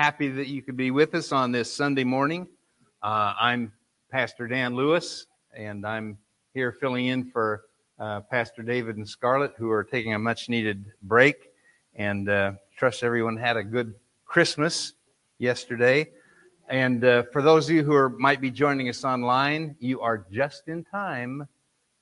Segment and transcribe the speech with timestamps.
[0.00, 2.48] happy that you could be with us on this Sunday morning.
[3.02, 3.70] Uh, I'm
[4.10, 6.16] Pastor Dan Lewis, and I'm
[6.54, 7.64] here filling in for
[7.98, 11.50] uh, Pastor David and Scarlett, who are taking a much needed break.
[11.96, 13.92] And uh, trust everyone had a good
[14.24, 14.94] Christmas
[15.36, 16.08] yesterday.
[16.70, 20.24] And uh, for those of you who are, might be joining us online, you are
[20.32, 21.46] just in time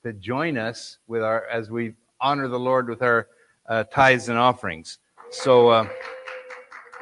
[0.05, 3.27] to join us with our as we honor the Lord with our
[3.69, 4.99] uh, tithes and offerings.
[5.31, 5.89] So, uh,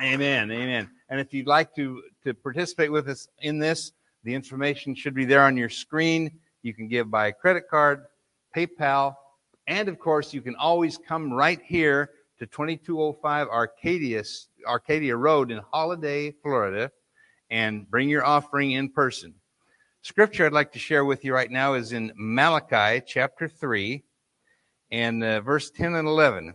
[0.03, 0.91] amen, amen.
[1.09, 3.93] And if you'd like to to participate with us in this,
[4.25, 6.31] the information should be there on your screen.
[6.63, 8.07] You can give by credit card,
[8.55, 9.15] PayPal,
[9.67, 14.23] and of course, you can always come right here to 2205 Arcadia
[14.67, 16.91] Arcadia Road in Holiday, Florida
[17.51, 19.35] and bring your offering in person.
[20.03, 24.03] Scripture I'd like to share with you right now is in Malachi chapter 3
[24.91, 26.55] and uh, verse 10 and 11.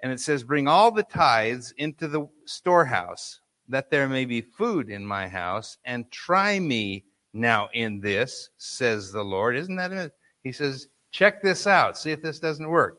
[0.00, 4.90] And it says, Bring all the tithes into the storehouse, that there may be food
[4.90, 9.56] in my house, and try me now in this, says the Lord.
[9.56, 10.12] Isn't that it?
[10.42, 12.98] He says, Check this out, see if this doesn't work.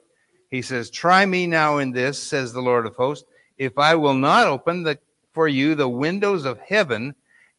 [0.49, 4.13] He says, Try me now in this, says the Lord of hosts, if I will
[4.13, 4.97] not open the
[5.33, 7.13] for you the windows of heaven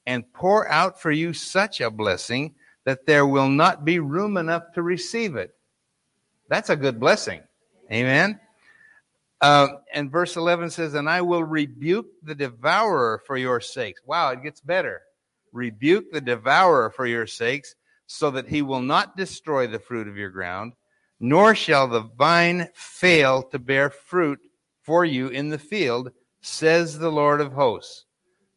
[0.07, 4.73] and pour out for you such a blessing that there will not be room enough
[4.75, 5.55] to receive it.
[6.49, 7.41] That's a good blessing.
[7.93, 8.41] Amen.
[9.41, 14.03] Uh, and verse 11 says, And I will rebuke the devourer for your sakes.
[14.05, 15.01] Wow, it gets better.
[15.53, 17.75] Rebuke the devourer for your sakes,
[18.07, 20.73] so that he will not destroy the fruit of your ground,
[21.21, 24.41] nor shall the vine fail to bear fruit
[24.83, 28.05] for you in the field, says the Lord of hosts.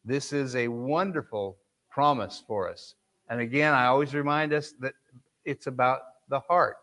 [0.05, 1.57] This is a wonderful
[1.89, 2.95] promise for us.
[3.29, 4.93] And again, I always remind us that
[5.45, 6.77] it's about the heart.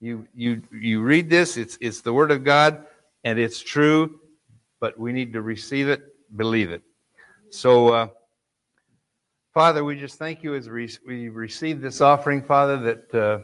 [0.00, 2.84] You you you read this, it's it's the word of God
[3.24, 4.20] and it's true,
[4.80, 6.02] but we need to receive it,
[6.36, 6.82] believe it.
[7.50, 8.06] So uh,
[9.52, 13.38] Father, we just thank you as we, receive this offering, Father, that uh,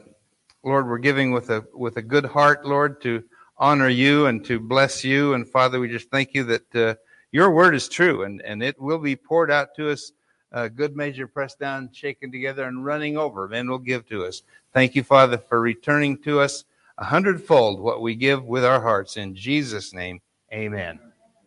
[0.64, 3.22] Lord, we're giving with a with a good heart, Lord, to
[3.58, 5.34] honor you and to bless you.
[5.34, 6.94] And Father, we just thank you that uh,
[7.30, 10.12] your word is true and, and it will be poured out to us,
[10.52, 13.46] a good measure pressed down, shaken together, and running over.
[13.46, 14.42] Men will give to us.
[14.72, 16.64] Thank you, Father, for returning to us
[16.98, 19.16] a hundredfold what we give with our hearts.
[19.16, 20.20] In Jesus' name,
[20.52, 20.98] amen.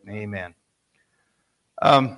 [0.09, 0.55] Amen.
[1.81, 2.17] Um,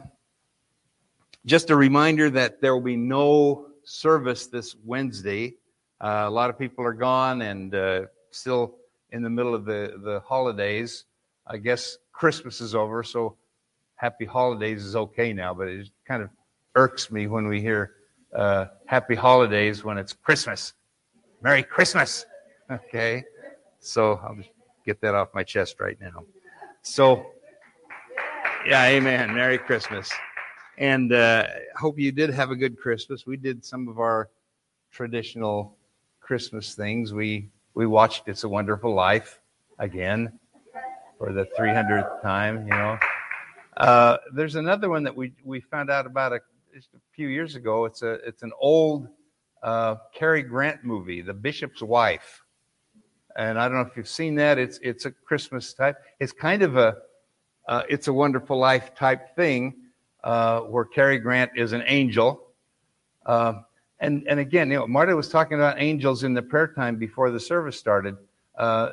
[1.46, 5.56] just a reminder that there will be no service this Wednesday.
[6.00, 8.02] Uh, a lot of people are gone and uh,
[8.32, 8.76] still
[9.12, 11.06] in the middle of the, the holidays.
[11.48, 13.36] I guess Christmas is over, so
[13.96, 16.30] happy holidays is okay now, but it kind of
[16.76, 17.96] irks me when we hear
[18.36, 20.74] uh, happy holidays when it's Christmas.
[21.42, 22.26] Merry Christmas.
[22.72, 23.24] Okay.
[23.80, 24.50] So I'll just
[24.86, 26.24] get that off my chest right now.
[26.82, 27.26] So,
[28.66, 29.34] yeah, amen.
[29.34, 30.12] Merry Christmas.
[30.78, 33.26] And uh, hope you did have a good Christmas.
[33.26, 34.30] We did some of our
[34.92, 35.76] traditional
[36.20, 37.14] Christmas things.
[37.14, 39.40] We we watched It's a Wonderful Life
[39.80, 40.40] again
[41.18, 42.98] for the 300th time, you know.
[43.78, 46.40] Uh, there's another one that we, we found out about a,
[46.74, 47.86] just a few years ago.
[47.86, 49.08] It's, a, it's an old
[49.64, 52.43] uh, Cary Grant movie, The Bishop's Wife.
[53.36, 54.58] And I don't know if you've seen that.
[54.58, 55.98] It's, it's a Christmas type.
[56.20, 56.98] It's kind of a
[57.68, 59.76] uh, It's a Wonderful Life type thing
[60.24, 62.48] uh, where Cary Grant is an angel.
[63.26, 63.62] Uh,
[64.00, 67.32] and and again, you know, Marta was talking about angels in the prayer time before
[67.32, 68.18] the service started.
[68.58, 68.92] Uh,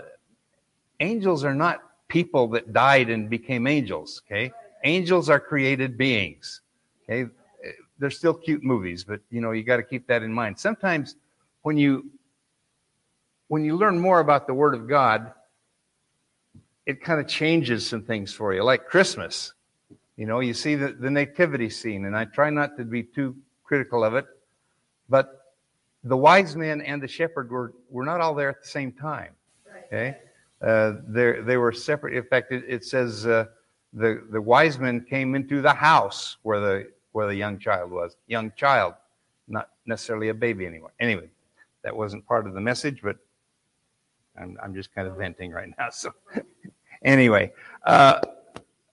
[1.01, 4.23] angels are not people that died and became angels.
[4.27, 4.53] Okay,
[4.85, 6.61] angels are created beings.
[7.03, 7.29] Okay,
[7.99, 10.59] they're still cute movies, but you know you got to keep that in mind.
[10.59, 11.17] Sometimes
[11.63, 12.09] when you
[13.51, 15.33] when you learn more about the Word of God,
[16.87, 19.53] it kind of changes some things for you, like Christmas.
[20.17, 23.37] You know, you see the, the nativity scene, and I try not to be too
[23.65, 24.27] critical of it
[25.11, 25.57] but
[26.05, 29.35] the wise men and the shepherd were, were not all there at the same time.
[29.87, 30.17] Okay?
[30.63, 32.15] Uh, they were separate.
[32.15, 33.47] In fact, it, it says uh,
[33.93, 38.17] the, the wise men came into the house where the, where the young child was.
[38.29, 38.95] Young child,
[39.49, 40.93] not necessarily a baby anymore.
[41.01, 41.29] Anyway,
[41.83, 43.17] that wasn't part of the message, but
[44.41, 45.91] I'm, I'm just kind of venting right now.
[45.91, 46.13] So,
[47.05, 47.53] anyway,
[47.85, 48.21] uh,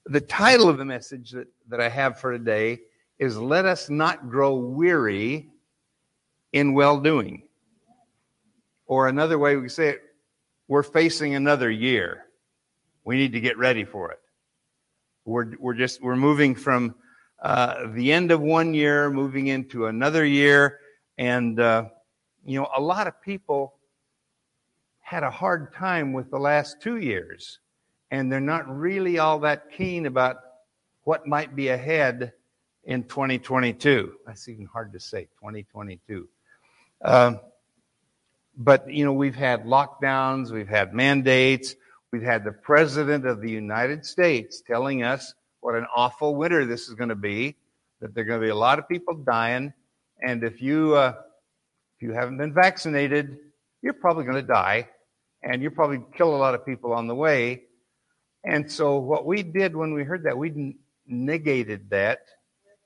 [0.06, 2.80] the title of the message that, that I have for today
[3.20, 5.50] is Let Us Not Grow Weary
[6.54, 7.44] in well doing.
[8.86, 10.02] Or another way we can say it,
[10.68, 12.26] we're facing another year.
[13.04, 14.20] We need to get ready for it.
[15.26, 16.96] We're, we're just, we're moving from
[17.42, 20.80] uh, the end of one year, moving into another year.
[21.18, 21.86] And, uh,
[22.46, 23.77] you know, a lot of people
[25.08, 27.60] had a hard time with the last two years.
[28.12, 30.36] And they're not really all that keen about
[31.06, 32.34] what might be ahead
[32.84, 34.16] in 2022.
[34.26, 36.28] That's even hard to say, 2022.
[37.06, 37.40] Um,
[38.58, 41.76] but, you know, we've had lockdowns, we've had mandates,
[42.12, 46.90] we've had the President of the United States telling us what an awful winter this
[46.90, 47.56] is going to be,
[48.02, 49.72] that there are going to be a lot of people dying,
[50.22, 51.14] and if you, uh,
[51.96, 53.38] if you haven't been vaccinated,
[53.82, 54.90] you're probably going to die,
[55.44, 57.64] and you'll probably kill a lot of people on the way.
[58.44, 60.76] And so, what we did when we heard that, we
[61.06, 62.20] negated that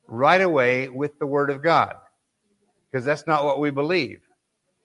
[0.08, 1.96] right away with the Word of God,
[2.92, 4.22] because that's not what we believe.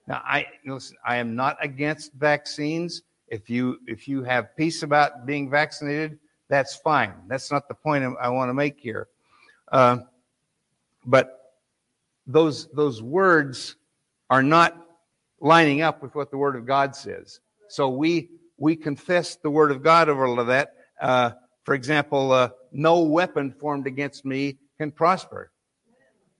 [0.07, 0.97] Now, I listen.
[1.05, 3.01] I am not against vaccines.
[3.27, 7.13] If you if you have peace about being vaccinated, that's fine.
[7.27, 9.07] That's not the point I want to make here.
[9.71, 9.99] Uh,
[11.05, 11.37] but
[12.25, 13.75] those those words
[14.29, 14.77] are not
[15.39, 17.39] lining up with what the Word of God says.
[17.69, 20.73] So we we confess the Word of God over all of that.
[20.99, 21.31] Uh,
[21.63, 25.51] for example, uh, no weapon formed against me can prosper,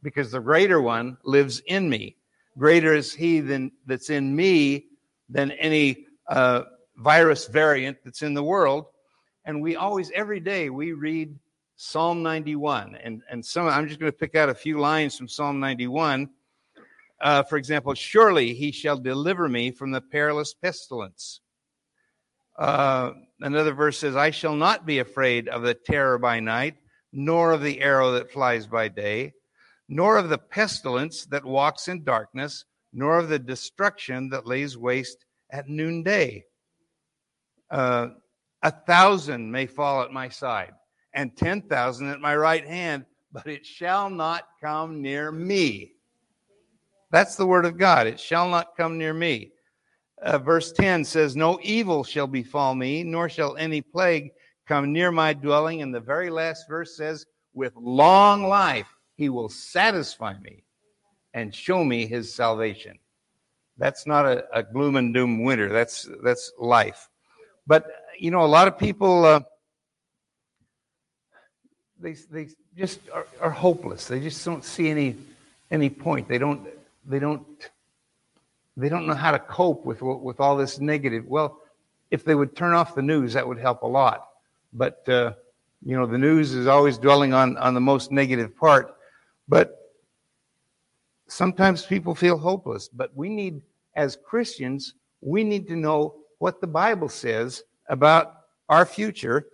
[0.02, 2.16] because the greater one lives in me.
[2.58, 4.86] Greater is He than that's in me
[5.30, 6.64] than any uh,
[6.96, 8.86] virus variant that's in the world.
[9.46, 11.36] And we always, every day, we read
[11.76, 13.68] Psalm 91, and and some.
[13.68, 16.30] I'm just going to pick out a few lines from Psalm 91
[17.22, 21.42] uh, for example, surely he shall deliver me from the perilous pestilence.
[22.58, 23.12] Uh,
[23.42, 26.76] another verse says, I shall not be afraid of the terror by night,
[27.14, 29.34] nor of the arrow that flies by day,
[29.88, 35.26] nor of the pestilence that walks in darkness, nor of the destruction that lays waste
[35.52, 36.44] at noonday.
[37.70, 38.08] Uh,
[38.64, 40.74] a thousand may fall at my side,
[41.14, 45.94] and ten thousand at my right hand, but it shall not come near me.
[47.12, 48.08] That's the word of God.
[48.08, 49.52] It shall not come near me.
[50.22, 54.32] Uh, verse 10 says, No evil shall befall me, nor shall any plague
[54.68, 55.82] come near my dwelling.
[55.82, 60.64] And the very last verse says, With long life he will satisfy me
[61.34, 62.98] and show me his salvation.
[63.78, 65.70] That's not a, a gloom and doom winter.
[65.70, 67.10] That's that's life.
[67.68, 67.86] But
[68.18, 69.42] you know, a lot of people uh,
[72.00, 74.08] they they just are, are hopeless.
[74.08, 75.16] They just don't see any
[75.70, 76.28] any point.
[76.28, 76.68] They don't
[77.08, 77.46] they don't
[78.76, 81.26] they don't know how to cope with with all this negative.
[81.26, 81.62] Well,
[82.12, 84.28] if they would turn off the news, that would help a lot.
[84.74, 85.34] But uh,
[85.84, 88.96] you know, the news is always dwelling on on the most negative part.
[89.48, 89.78] But
[91.28, 92.88] sometimes people feel hopeless.
[92.88, 93.62] But we need,
[93.96, 98.34] as Christians, we need to know what the Bible says about
[98.70, 99.48] our future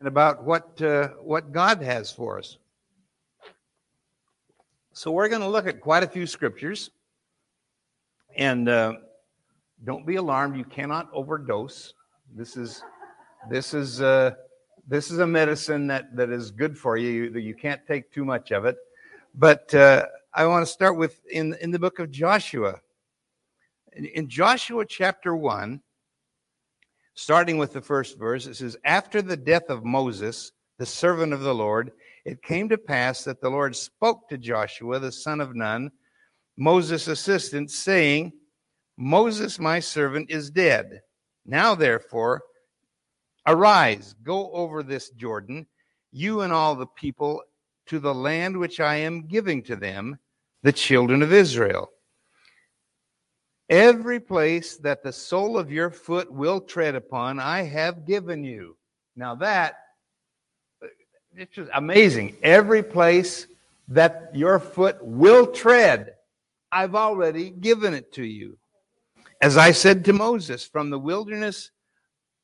[0.00, 2.58] and about what uh, what God has for us.
[4.96, 6.90] So we're going to look at quite a few scriptures.
[8.34, 8.94] And uh,
[9.84, 11.92] don't be alarmed, you cannot overdose.
[12.34, 12.82] This is
[13.50, 14.30] this is uh,
[14.88, 17.10] this is a medicine that, that is good for you.
[17.10, 18.76] You, you can't take too much of it.
[19.34, 22.80] But uh, I want to start with in in the book of Joshua.
[23.92, 25.82] In, in Joshua chapter one,
[27.12, 31.40] starting with the first verse, it says, "After the death of Moses, the servant of
[31.40, 31.92] the Lord."
[32.26, 35.92] It came to pass that the Lord spoke to Joshua, the son of Nun,
[36.58, 38.32] Moses' assistant, saying,
[38.96, 41.02] Moses, my servant, is dead.
[41.46, 42.42] Now, therefore,
[43.46, 45.68] arise, go over this Jordan,
[46.10, 47.42] you and all the people,
[47.86, 50.18] to the land which I am giving to them,
[50.64, 51.90] the children of Israel.
[53.70, 58.76] Every place that the sole of your foot will tread upon, I have given you.
[59.14, 59.76] Now, that
[61.36, 62.36] it's just amazing.
[62.42, 63.46] Every place
[63.88, 66.14] that your foot will tread,
[66.72, 68.56] I've already given it to you.
[69.42, 71.70] As I said to Moses, from the wilderness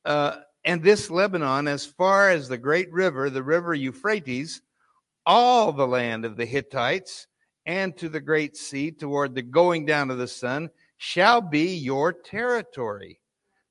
[0.04, 4.61] uh, and this Lebanon, as far as the great river, the river Euphrates,
[5.25, 7.28] all the land of the Hittites,
[7.64, 10.68] and to the great sea toward the going down of the sun,
[10.99, 13.20] shall be your territory.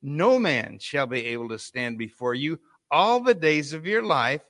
[0.02, 2.60] No man shall be able to stand before you
[2.90, 4.42] all the days of your life.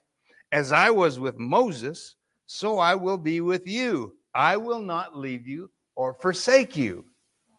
[0.52, 2.16] As I was with Moses,
[2.46, 4.14] so I will be with you.
[4.34, 7.06] I will not leave you or forsake you.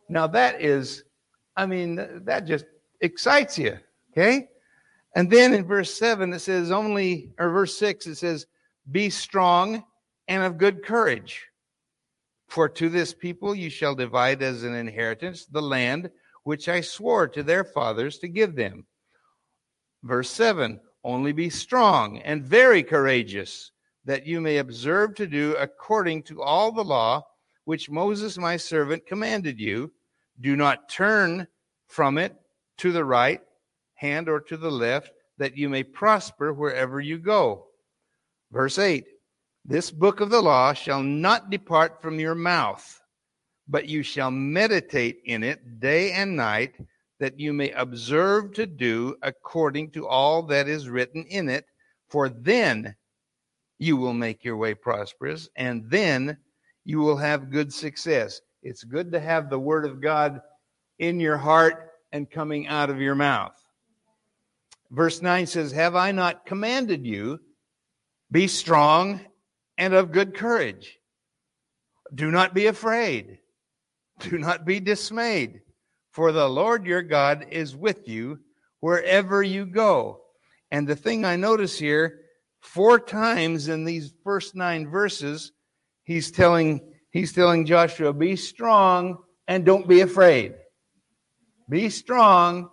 [0.08, 1.04] Now, that is,
[1.56, 2.66] I mean, that just
[3.00, 3.78] excites you,
[4.10, 4.48] okay?
[5.14, 8.46] And then in verse 7, it says, only, or verse 6, it says,
[8.90, 9.84] be strong
[10.28, 11.46] and of good courage.
[12.48, 16.10] For to this people you shall divide as an inheritance the land
[16.44, 18.86] which I swore to their fathers to give them.
[20.02, 23.72] Verse 7 only be strong and very courageous,
[24.04, 27.24] that you may observe to do according to all the law
[27.64, 29.92] which Moses my servant commanded you.
[30.40, 31.46] Do not turn
[31.86, 32.34] from it
[32.78, 33.40] to the right
[33.94, 37.66] hand or to the left, that you may prosper wherever you go.
[38.50, 39.04] Verse 8
[39.64, 43.00] This book of the law shall not depart from your mouth,
[43.68, 46.74] but you shall meditate in it day and night,
[47.22, 51.66] that you may observe to do according to all that is written in it,
[52.08, 52.96] for then
[53.78, 56.36] you will make your way prosperous, and then
[56.84, 58.40] you will have good success.
[58.64, 60.40] It's good to have the word of God
[60.98, 63.54] in your heart and coming out of your mouth.
[64.90, 67.38] Verse 9 says, Have I not commanded you?
[68.32, 69.20] Be strong
[69.78, 70.98] and of good courage.
[72.12, 73.38] Do not be afraid.
[74.18, 75.60] Do not be dismayed,
[76.12, 78.38] for the Lord your God is with you
[78.80, 80.20] wherever you go.
[80.70, 82.20] And the thing I notice here,
[82.60, 85.52] four times in these first nine verses,
[86.04, 90.54] he's telling he's telling Joshua, be strong and don't be afraid.
[91.68, 92.68] Be strong,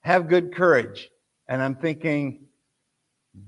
[0.00, 1.08] have good courage.
[1.48, 2.46] And I'm thinking,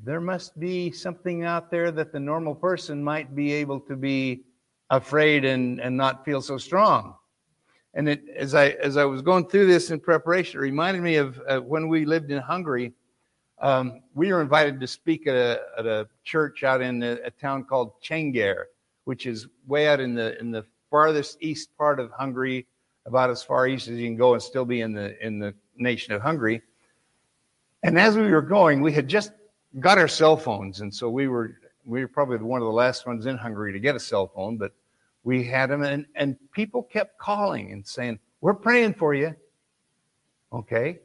[0.05, 4.45] there must be something out there that the normal person might be able to be
[4.89, 7.15] afraid and, and not feel so strong.
[7.95, 11.17] And it, as I as I was going through this in preparation, it reminded me
[11.17, 12.93] of uh, when we lived in Hungary.
[13.61, 17.31] Um, we were invited to speak at a, at a church out in a, a,
[17.31, 18.69] town called Csenger,
[19.05, 22.67] which is way out in the in the farthest east part of Hungary,
[23.05, 25.53] about as far east as you can go and still be in the in the
[25.77, 26.63] nation of Hungary.
[27.83, 29.33] And as we were going, we had just
[29.79, 33.07] got our cell phones, and so we were we were probably one of the last
[33.07, 34.73] ones in Hungary to get a cell phone, but
[35.25, 39.35] we had them, and, and people kept calling and saying, "We're praying for you."
[40.53, 40.99] Okay,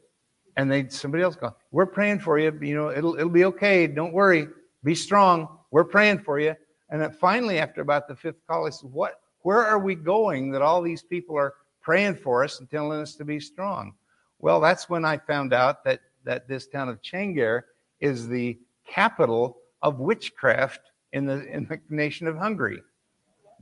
[0.58, 2.58] and they somebody else go, "We're praying for you.
[2.62, 3.88] You know, it'll it'll be okay.
[3.88, 4.48] Don't worry.
[4.84, 5.60] Be strong.
[5.72, 6.56] We're praying for you."
[6.90, 9.20] And then finally, after about the fifth call, I said, "What?
[9.42, 13.16] Where are we going that all these people are praying for us and telling us
[13.16, 13.94] to be strong?"
[14.40, 17.66] Well, that's when I found out that that this town of Csenger
[18.00, 22.82] is the capital of witchcraft in the in the nation of Hungary.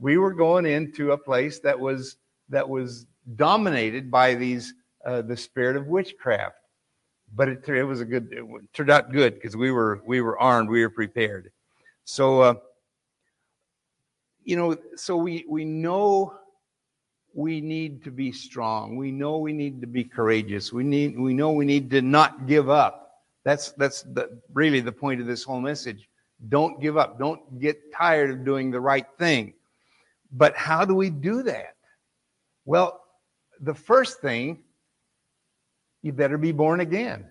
[0.00, 2.16] We were going into a place that was
[2.48, 4.74] that was dominated by these
[5.04, 6.56] uh, the spirit of witchcraft.
[7.34, 10.38] But it, it was a good it turned out good because we were we were
[10.38, 11.50] armed, we were prepared.
[12.04, 12.54] So uh,
[14.44, 16.34] you know, so we we know
[17.34, 18.96] we need to be strong.
[18.96, 20.72] We know we need to be courageous.
[20.72, 23.10] We need we know we need to not give up.
[23.44, 26.08] That's that's the, really the point of this whole message.
[26.48, 27.18] Don't give up.
[27.18, 29.54] Don't get tired of doing the right thing.
[30.34, 31.76] But how do we do that?
[32.64, 33.00] Well,
[33.60, 34.64] the first thing
[36.02, 37.26] you better be born again.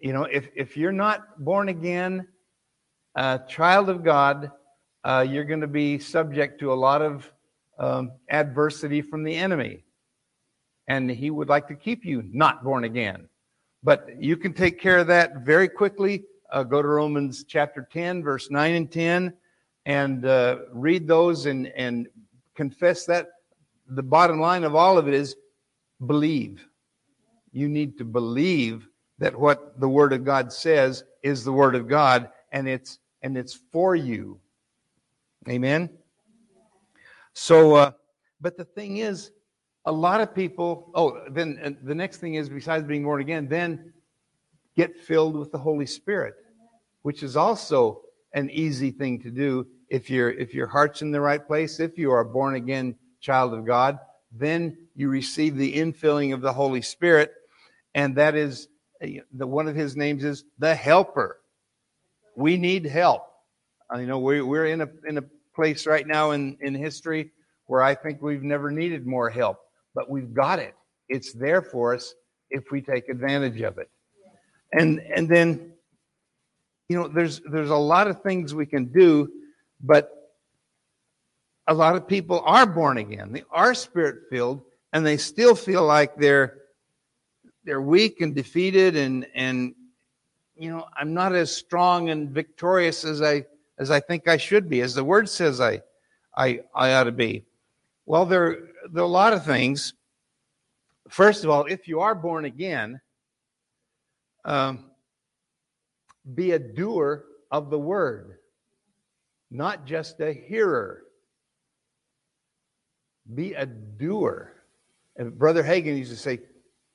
[0.00, 2.26] You know, if if you're not born again,
[3.14, 4.50] a child of God,
[5.04, 7.30] uh, you're going to be subject to a lot of
[7.78, 9.84] um, adversity from the enemy.
[10.88, 13.28] And he would like to keep you not born again.
[13.84, 16.24] But you can take care of that very quickly.
[16.50, 19.32] Uh, go to Romans chapter 10, verse 9 and 10,
[19.86, 22.08] and uh, read those and, and
[22.54, 23.28] confess that.
[23.88, 25.36] The bottom line of all of it is
[26.06, 26.66] believe.
[27.52, 31.88] You need to believe that what the Word of God says is the Word of
[31.88, 34.40] God, and it's and it's for you.
[35.48, 35.90] Amen.
[37.34, 37.92] So, uh,
[38.40, 39.30] but the thing is,
[39.84, 43.48] a lot of people, oh, then uh, the next thing is, besides being born again,
[43.48, 43.92] then
[44.76, 46.34] get filled with the Holy Spirit,
[47.02, 48.02] which is also
[48.34, 51.98] an easy thing to do if your if your heart's in the right place, if
[51.98, 53.98] you are a born again child of God,
[54.32, 57.30] then you receive the infilling of the Holy Spirit,
[57.94, 58.68] and that is
[59.02, 61.38] uh, the one of His names is the Helper.
[62.36, 63.24] We need help.
[63.94, 65.24] You know, we, we're in a in a
[65.54, 67.30] place right now in, in history
[67.66, 69.58] where I think we've never needed more help,
[69.94, 70.74] but we've got it.
[71.10, 72.14] It's there for us
[72.48, 73.90] if we take advantage of it.
[74.72, 75.71] And and then
[76.88, 79.30] you know there's there's a lot of things we can do,
[79.82, 80.10] but
[81.68, 83.32] a lot of people are born again.
[83.32, 84.62] They are spirit filled
[84.92, 86.58] and they still feel like they're
[87.64, 89.74] they're weak and defeated and and
[90.56, 93.46] you know, I'm not as strong and victorious as I
[93.78, 95.82] as I think I should be, as the word says I,
[96.36, 97.44] I, I ought to be?
[98.06, 98.58] Well, there,
[98.92, 99.94] there are a lot of things.
[101.08, 103.00] First of all, if you are born again,
[104.44, 104.84] um,
[106.34, 108.38] be a doer of the word,
[109.50, 111.02] not just a hearer.
[113.34, 114.52] Be a doer.
[115.16, 116.40] And Brother Hagin used to say,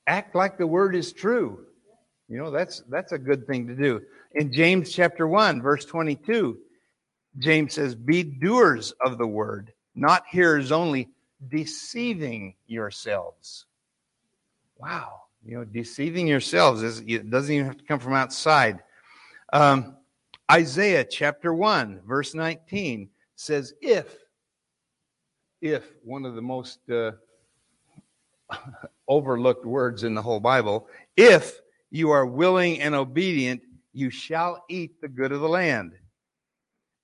[0.08, 1.66] act like the word is true.
[2.28, 4.02] You know, that's that's a good thing to do.
[4.34, 6.58] In James chapter 1, verse 22,
[7.40, 11.10] James says, Be doers of the word, not hearers only,
[11.48, 13.66] deceiving yourselves.
[14.78, 15.22] Wow.
[15.46, 18.80] You know, deceiving yourselves is it doesn't even have to come from outside.
[19.54, 19.96] Um,
[20.52, 24.16] Isaiah chapter 1, verse 19 says, If,
[25.62, 27.12] if, one of the most uh,
[29.08, 31.60] overlooked words in the whole Bible, if
[31.92, 33.62] you are willing and obedient,
[33.94, 35.94] you shall eat the good of the land.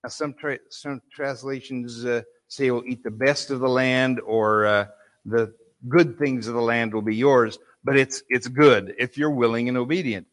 [0.04, 4.66] Now, some, tra- some translations uh, say you'll eat the best of the land or
[4.66, 4.86] uh,
[5.26, 5.54] the
[5.88, 9.70] good things of the land will be yours, but it's, it's good if you're willing
[9.70, 10.28] and obedient.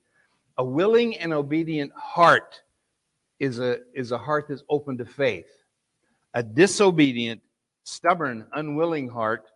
[0.58, 2.60] A willing and obedient heart
[3.38, 5.48] is a, is a heart that's open to faith.
[6.34, 7.40] A disobedient,
[7.84, 9.46] stubborn, unwilling heart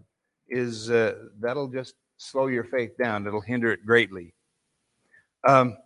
[0.49, 3.27] is uh, that'll just slow your faith down.
[3.27, 4.35] It'll hinder it greatly.
[5.47, 5.77] Um,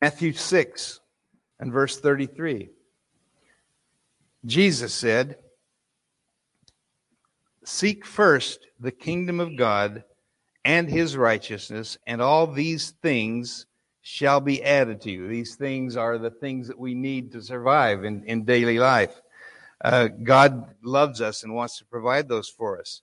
[0.00, 1.00] Matthew 6
[1.60, 2.70] and verse 33.
[4.44, 5.36] Jesus said,
[7.64, 10.02] Seek first the kingdom of God
[10.64, 13.66] and his righteousness, and all these things
[14.02, 15.28] shall be added to you.
[15.28, 19.20] These things are the things that we need to survive in, in daily life.
[19.82, 23.02] Uh, God loves us and wants to provide those for us.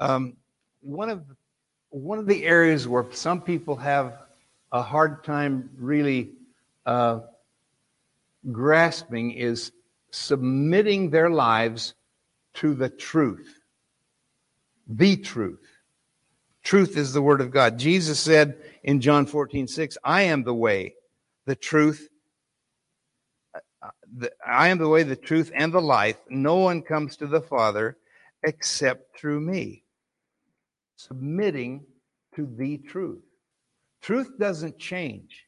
[0.00, 0.36] Um,
[0.80, 1.22] one of
[1.90, 4.16] one of the areas where some people have
[4.72, 6.30] a hard time really
[6.86, 7.20] uh,
[8.50, 9.72] grasping is
[10.10, 11.94] submitting their lives
[12.54, 13.60] to the truth.
[14.88, 15.71] The truth.
[16.62, 17.78] Truth is the word of God.
[17.78, 20.94] Jesus said in John 14, 6, I am the way,
[21.46, 22.08] the truth,
[24.46, 26.16] I am the way, the truth, and the life.
[26.28, 27.96] No one comes to the Father
[28.42, 29.84] except through me.
[30.96, 31.84] Submitting
[32.36, 33.22] to the truth.
[34.00, 35.46] Truth doesn't change.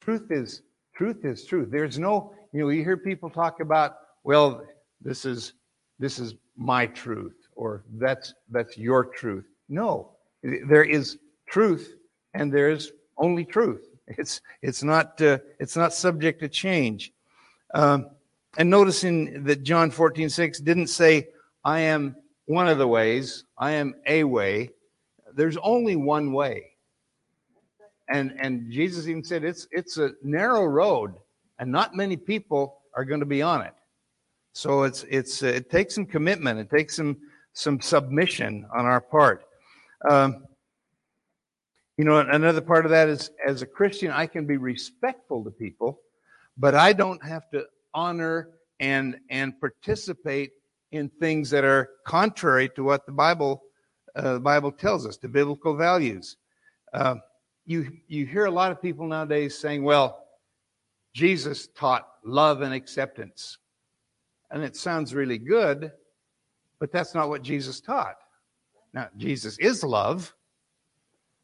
[0.00, 0.62] Truth is
[0.96, 1.68] truth is truth.
[1.70, 4.64] There's no, you know, you hear people talk about, well,
[5.00, 5.54] this is
[5.98, 9.46] this is my truth, or that's that's your truth.
[9.68, 10.13] No,
[10.44, 11.96] there is truth,
[12.34, 13.88] and there is only truth.
[14.06, 17.12] It's it's not uh, it's not subject to change.
[17.72, 18.10] Um,
[18.58, 21.28] and noticing that John 14, 6 didn't say,
[21.64, 22.14] I am
[22.44, 24.70] one of the ways, I am a way.
[25.34, 26.72] There's only one way.
[28.08, 31.14] And and Jesus even said it's it's a narrow road,
[31.58, 33.72] and not many people are going to be on it.
[34.52, 37.16] So it's it's uh, it takes some commitment, it takes some
[37.54, 39.43] some submission on our part.
[40.08, 40.46] Um,
[41.96, 45.50] you know, another part of that is as a Christian, I can be respectful to
[45.50, 46.00] people,
[46.58, 50.52] but I don't have to honor and and participate
[50.90, 53.62] in things that are contrary to what the Bible
[54.16, 56.36] uh, the Bible tells us, the biblical values.
[56.92, 57.16] Uh,
[57.64, 60.26] you you hear a lot of people nowadays saying, "Well,
[61.14, 63.58] Jesus taught love and acceptance,"
[64.50, 65.92] and it sounds really good,
[66.80, 68.16] but that's not what Jesus taught.
[68.94, 70.34] Now, Jesus is love,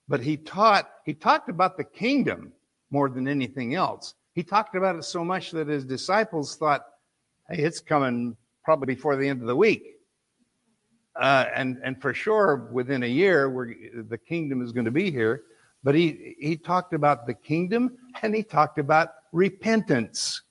[0.09, 2.53] but he taught he talked about the kingdom
[2.91, 4.15] more than anything else.
[4.33, 6.87] He talked about it so much that his disciples thought,
[7.51, 9.97] "Hey, it's coming probably before the end of the week."
[11.17, 13.49] Uh, and and for sure, within a year,
[14.09, 15.43] the kingdom is going to be here.
[15.83, 20.43] But he, he talked about the kingdom and he talked about repentance.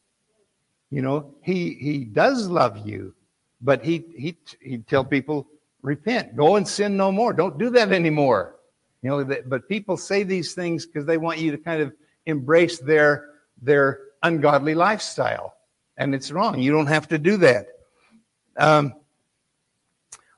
[0.90, 3.14] You know, he, he does love you,
[3.62, 5.48] but he, he, he'd tell people,
[5.82, 7.34] repent, go and sin no more.
[7.34, 8.56] Don't do that anymore.
[9.02, 11.94] You know, but people say these things because they want you to kind of
[12.26, 13.30] embrace their,
[13.62, 15.54] their ungodly lifestyle.
[15.98, 16.60] And it's wrong.
[16.60, 17.68] You don't have to do that.
[18.58, 18.94] Um,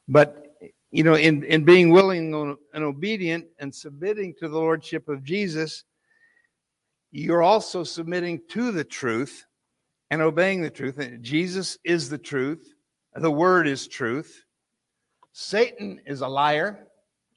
[0.07, 0.55] but
[0.91, 5.85] you know, in, in being willing and obedient and submitting to the Lordship of Jesus,
[7.11, 9.45] you're also submitting to the truth
[10.09, 10.99] and obeying the truth.
[11.21, 12.73] Jesus is the truth,
[13.15, 14.45] the Word is truth.
[15.33, 16.87] Satan is a liar,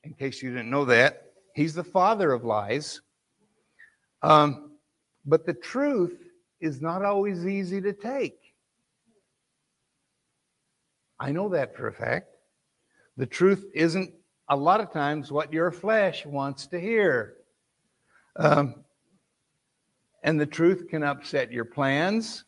[0.03, 1.33] in case you didn't know that.
[1.55, 3.01] He's the father of lies.
[4.23, 4.73] Um,
[5.25, 6.19] but the truth
[6.61, 8.39] is not always easy to take.
[11.21, 12.29] I know that for a fact.
[13.17, 14.13] The truth isn't
[14.49, 17.37] a lot of times what your flesh wants to hear.
[18.37, 18.85] Um,
[20.23, 22.45] and the truth can upset your plans,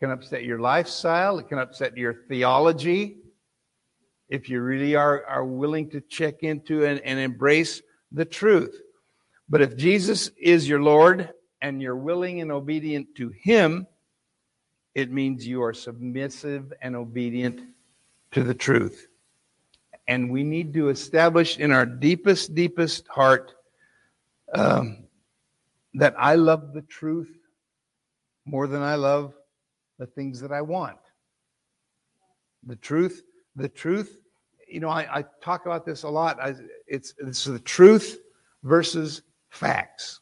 [0.00, 3.18] can upset your lifestyle, it can upset your theology.
[4.28, 8.80] If you really are, are willing to check into and, and embrace the truth.
[9.48, 11.30] But if Jesus is your Lord
[11.62, 13.86] and you're willing and obedient to Him,
[14.94, 17.60] it means you are submissive and obedient
[18.32, 19.08] to the truth.
[20.06, 23.52] And we need to establish in our deepest, deepest heart
[24.54, 25.04] um,
[25.94, 27.30] that I love the truth
[28.44, 29.34] more than I love
[29.98, 30.98] the things that I want.
[32.66, 33.22] The truth,
[33.58, 34.18] the truth
[34.68, 36.38] you know, I, I talk about this a lot.
[36.40, 36.54] I,
[36.86, 38.18] it's, it's the truth
[38.62, 40.20] versus facts.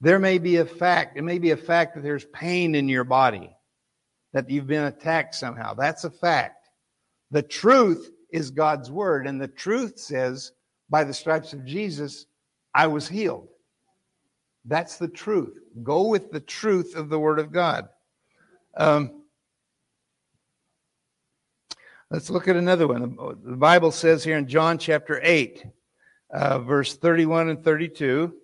[0.00, 3.04] There may be a fact, it may be a fact that there's pain in your
[3.04, 3.50] body,
[4.32, 5.74] that you've been attacked somehow.
[5.74, 6.68] That's a fact.
[7.30, 10.52] The truth is God's word, and the truth says,
[10.90, 12.26] by the stripes of Jesus,
[12.74, 13.48] I was healed.
[14.64, 15.58] That's the truth.
[15.82, 17.88] Go with the truth of the word of God.
[18.76, 19.17] Um,
[22.10, 23.16] let's look at another one.
[23.44, 25.64] The Bible says here in John chapter 8,
[26.30, 28.34] uh, verse 31 and 32.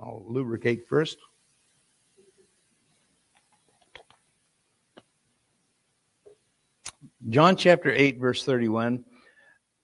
[0.00, 1.18] I'll lubricate first.
[7.28, 9.04] John chapter 8, verse 31.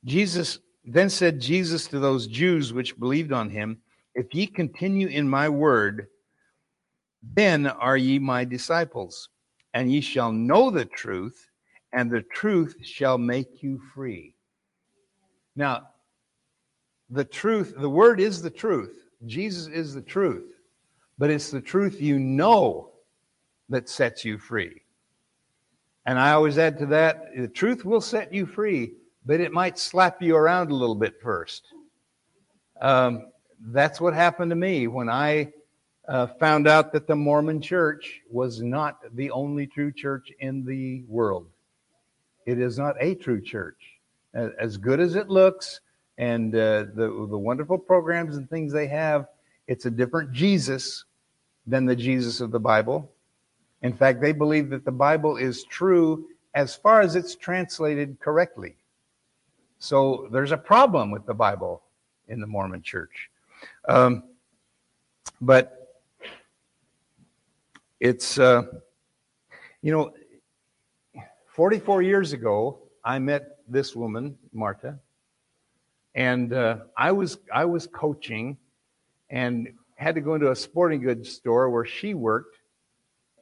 [0.05, 3.79] Jesus then said Jesus to those Jews which believed on him,
[4.15, 6.09] If ye continue in my word,
[7.23, 9.31] then are ye my disciples,
[9.73, 11.51] and ye shall know the truth,
[11.95, 14.35] and the truth shall make you free.
[15.55, 15.89] Now,
[17.09, 18.99] the truth, the word is the truth.
[19.27, 20.53] Jesus is the truth,
[21.17, 22.91] but it's the truth you know
[23.69, 24.83] that sets you free.
[26.05, 29.79] And I always add to that the truth will set you free, but it might
[29.79, 31.63] slap you around a little bit first.
[32.81, 33.29] Um,
[33.61, 35.53] that's what happened to me when I
[36.09, 41.05] uh, found out that the Mormon church was not the only true church in the
[41.09, 41.47] world.
[42.47, 43.79] It is not a true church.
[44.35, 45.81] As good as it looks,
[46.19, 49.29] and uh, the the wonderful programs and things they have.
[49.67, 51.05] It's a different Jesus
[51.67, 53.11] than the Jesus of the Bible.
[53.83, 58.77] In fact, they believe that the Bible is true as far as it's translated correctly.
[59.79, 61.83] So there's a problem with the Bible
[62.29, 63.31] in the Mormon Church.
[63.89, 64.23] Um,
[65.41, 66.01] but
[68.01, 68.63] it's, uh,
[69.83, 70.15] you know,
[71.55, 74.99] 44 years ago, I met this woman, Marta,
[76.17, 78.57] and uh, I was I was coaching,
[79.31, 82.57] and had to go into a sporting goods store where she worked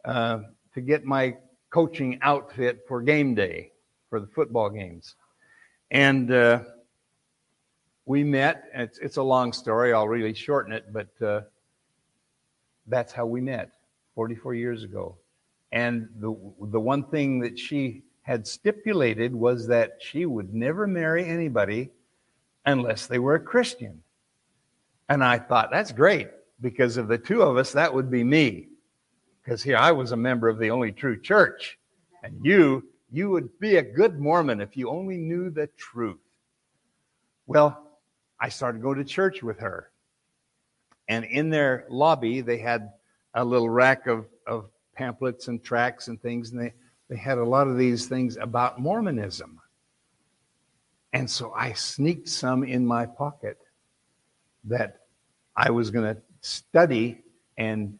[0.04, 0.40] uh,
[0.74, 1.38] to get my
[1.70, 3.72] coaching outfit for game day
[4.10, 5.14] for the football games,
[5.90, 6.60] and uh,
[8.04, 8.64] we met.
[8.74, 9.94] It's it's a long story.
[9.94, 11.40] I'll really shorten it, but uh,
[12.88, 13.70] that's how we met
[14.16, 15.16] 44 years ago.
[15.72, 21.24] And the the one thing that she had stipulated was that she would never marry
[21.24, 21.90] anybody
[22.66, 24.02] unless they were a Christian.
[25.08, 26.28] And I thought, that's great,
[26.60, 28.68] because of the two of us, that would be me.
[29.42, 31.78] Because here I was a member of the only true church.
[32.22, 36.20] And you, you would be a good Mormon if you only knew the truth.
[37.46, 37.98] Well,
[38.38, 39.90] I started to go to church with her.
[41.08, 42.92] And in their lobby, they had
[43.34, 44.70] a little rack of, of
[45.02, 46.72] pamphlets and tracts and things, and they,
[47.08, 49.60] they had a lot of these things about Mormonism.
[51.12, 53.58] And so I sneaked some in my pocket
[54.64, 55.00] that
[55.56, 57.20] I was going to study
[57.58, 57.98] and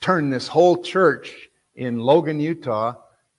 [0.00, 2.94] turn this whole church in Logan, Utah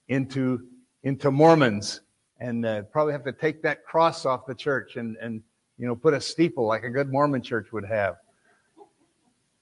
[0.08, 0.66] into,
[1.04, 2.02] into Mormons
[2.40, 5.44] and uh, probably have to take that cross off the church and, and,
[5.78, 8.16] you know, put a steeple like a good Mormon church would have.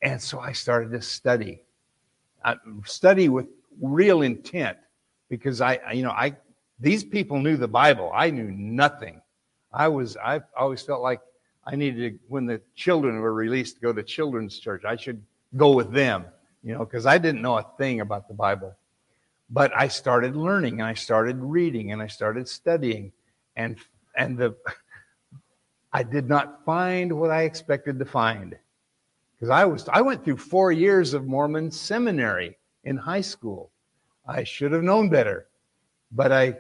[0.02, 1.62] And so I started to study,
[2.44, 3.48] I study with
[3.82, 4.78] real intent
[5.30, 6.36] because I, you know, I
[6.80, 8.12] these people knew the Bible.
[8.14, 9.22] I knew nothing.
[9.74, 11.22] I was, I always felt like
[11.66, 15.22] I needed to, when the children were released to go to children's church, I should
[15.56, 16.26] go with them,
[16.64, 18.76] you know, because I didn't know a thing about the Bible.
[19.50, 23.12] But I started learning and I started reading and I started studying
[23.56, 23.78] and,
[24.16, 24.56] and the,
[25.94, 28.56] I did not find what I expected to find.
[29.38, 33.72] Because I was, I went through four years of Mormon seminary in high school.
[34.28, 35.48] I should have known better,
[36.12, 36.56] but I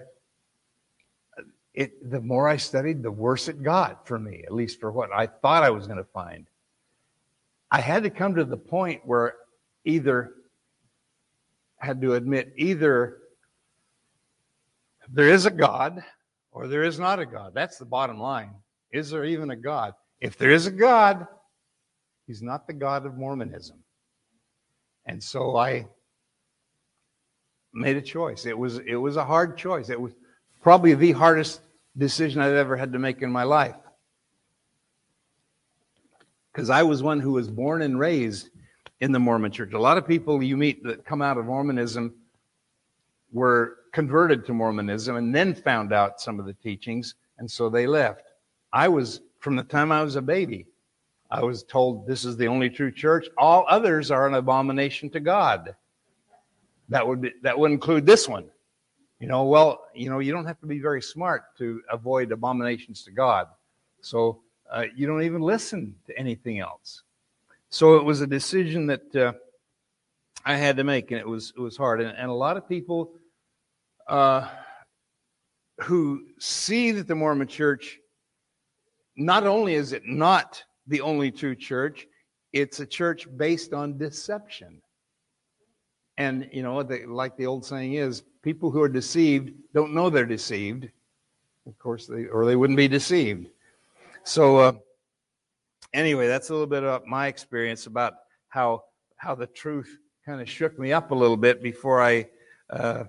[1.78, 5.12] it, the more I studied, the worse it got for me, at least for what
[5.14, 6.48] I thought I was going to find.
[7.70, 9.36] I had to come to the point where
[9.86, 10.34] either
[11.78, 13.20] had to admit either
[15.08, 16.04] there is a God
[16.52, 17.54] or there is not a God.
[17.54, 18.56] That's the bottom line.
[18.92, 19.94] Is there even a God?
[20.20, 21.28] If there is a God,
[22.28, 23.78] he's not the God of Mormonism.
[25.08, 25.88] And so I
[27.74, 28.46] made a choice.
[28.46, 29.90] It was it was a hard choice.
[29.90, 30.14] It was
[30.62, 31.62] probably the hardest
[31.98, 33.76] decision I've ever had to make in my life.
[36.52, 38.50] Because I was one who was born and raised
[39.00, 39.74] in the Mormon church.
[39.74, 42.14] A lot of people you meet that come out of Mormonism
[43.32, 47.86] were converted to Mormonism and then found out some of the teachings, and so they
[47.86, 48.24] left.
[48.74, 50.66] I was, from the time I was a baby,
[51.30, 53.28] I was told this is the only true church.
[53.38, 55.76] All others are an abomination to God.
[56.90, 58.46] That would be, that would include this one.
[59.20, 63.04] You know, well, you know, you don't have to be very smart to avoid abominations
[63.04, 63.48] to God.
[64.02, 67.04] So uh, you don't even listen to anything else.
[67.70, 69.34] So it was a decision that uh,
[70.46, 72.00] I had to make, and it was it was hard.
[72.00, 73.12] And, and a lot of people
[74.08, 74.48] uh,
[75.82, 78.00] who see that the Mormon Church
[79.18, 82.08] not only is it not the only true church,
[82.54, 84.82] it's a church based on deception.
[86.18, 90.10] And you know, the, like the old saying is, people who are deceived don't know
[90.10, 90.90] they're deceived.
[91.68, 93.48] Of course, they or they wouldn't be deceived.
[94.24, 94.72] So, uh,
[95.94, 98.14] anyway, that's a little bit of my experience about
[98.48, 98.86] how
[99.18, 102.28] how the truth kind of shook me up a little bit before I.
[102.70, 103.04] Uh,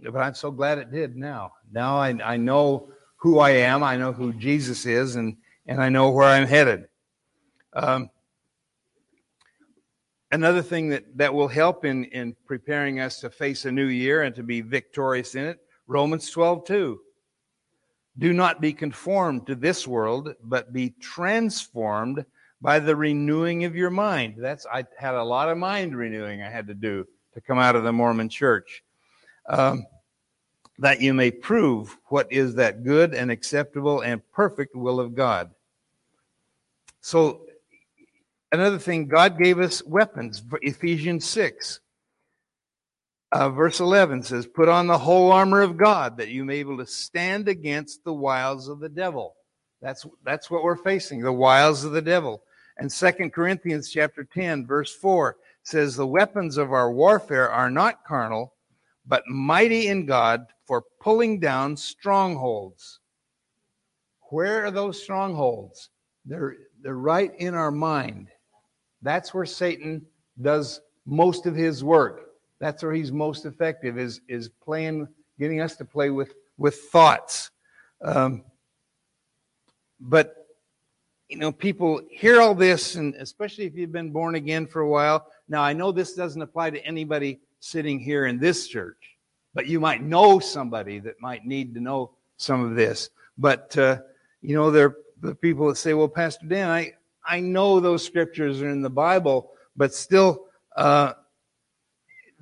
[0.00, 1.16] but I'm so glad it did.
[1.16, 3.82] Now, now I, I know who I am.
[3.82, 6.88] I know who Jesus is, and and I know where I'm headed.
[7.74, 8.10] Um,
[10.30, 14.22] another thing that, that will help in, in preparing us to face a new year
[14.22, 17.00] and to be victorious in it romans 12 2
[18.18, 22.24] do not be conformed to this world but be transformed
[22.60, 24.34] by the renewing of your mind.
[24.36, 27.76] That's i had a lot of mind renewing i had to do to come out
[27.76, 28.82] of the mormon church.
[29.48, 29.86] Um,
[30.80, 35.50] that you may prove what is that good and acceptable and perfect will of god.
[37.00, 37.47] So
[38.52, 40.42] another thing, God gave us weapons.
[40.62, 41.80] Ephesians 6,
[43.32, 46.60] uh, verse 11 says, Put on the whole armor of God that you may be
[46.60, 49.34] able to stand against the wiles of the devil.
[49.80, 52.42] That's, that's what we're facing, the wiles of the devil.
[52.78, 58.04] And Second Corinthians chapter 10, verse 4 says, The weapons of our warfare are not
[58.04, 58.54] carnal,
[59.06, 63.00] but mighty in God for pulling down strongholds.
[64.30, 65.90] Where are those strongholds?
[66.24, 68.28] They're, they're right in our mind.
[69.02, 70.04] That's where Satan
[70.40, 72.30] does most of his work.
[72.60, 75.08] That's where he's most effective is is playing,
[75.38, 77.50] getting us to play with with thoughts.
[78.02, 78.44] Um,
[80.00, 80.34] but
[81.28, 84.88] you know, people hear all this, and especially if you've been born again for a
[84.88, 85.26] while.
[85.48, 89.16] Now, I know this doesn't apply to anybody sitting here in this church,
[89.54, 93.10] but you might know somebody that might need to know some of this.
[93.36, 93.98] But uh,
[94.40, 96.94] you know, there are the people that say, "Well, Pastor Dan, I
[97.28, 101.12] I know those scriptures are in the Bible, but still, uh,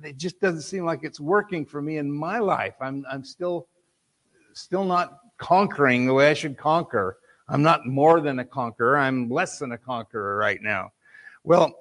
[0.03, 2.75] it just doesn't seem like it's working for me in my life.
[2.79, 3.67] I'm, I'm still,
[4.53, 7.17] still not conquering the way I should conquer.
[7.49, 8.97] I'm not more than a conqueror.
[8.97, 10.91] I'm less than a conqueror right now.
[11.43, 11.77] Well,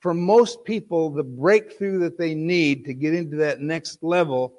[0.00, 4.54] for most people, the breakthrough that they need to get into that next level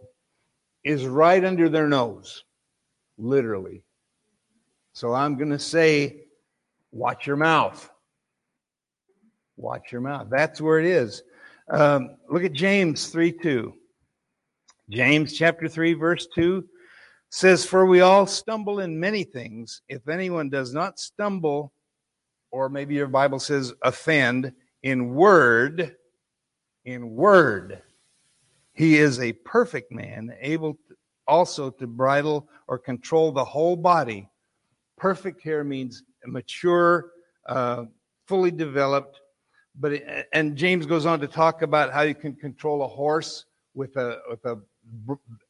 [0.84, 2.44] is right under their nose,
[3.18, 3.84] literally.
[4.94, 6.26] So I'm going to say
[6.92, 7.90] Watch your mouth.
[9.58, 10.28] Watch your mouth.
[10.30, 11.22] That's where it is.
[11.70, 13.74] Um, look at James 3 2.
[14.90, 16.66] James chapter 3, verse 2
[17.30, 19.82] says, For we all stumble in many things.
[19.88, 21.74] If anyone does not stumble,
[22.52, 25.96] or maybe your Bible says offend, in word,
[26.86, 27.84] in word,
[28.74, 30.80] he is a perfect man, able
[31.28, 34.28] also to bridle or control the whole body.
[34.98, 37.12] Perfect here means mature,
[37.48, 37.86] uh,
[38.26, 39.22] fully developed.
[39.80, 43.46] But it, and James goes on to talk about how you can control a horse
[43.74, 44.60] with a with a,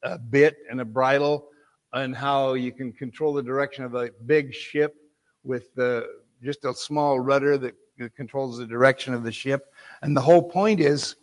[0.03, 1.47] a bit and a bridle,
[1.93, 4.95] and how you can control the direction of a big ship
[5.43, 6.07] with the,
[6.43, 7.75] just a small rudder that
[8.15, 9.73] controls the direction of the ship.
[10.01, 11.15] And the whole point is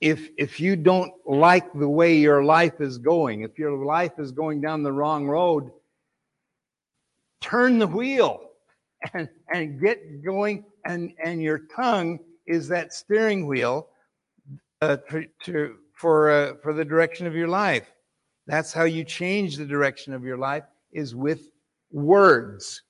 [0.00, 4.32] if if you don't like the way your life is going, if your life is
[4.32, 5.70] going down the wrong road,
[7.44, 8.40] turn the wheel
[9.12, 10.64] and, and get going.
[10.86, 13.88] And, and your tongue is that steering wheel
[14.80, 17.92] uh, to, to, for, uh, for the direction of your life.
[18.46, 21.50] That's how you change the direction of your life is with
[21.92, 22.82] words.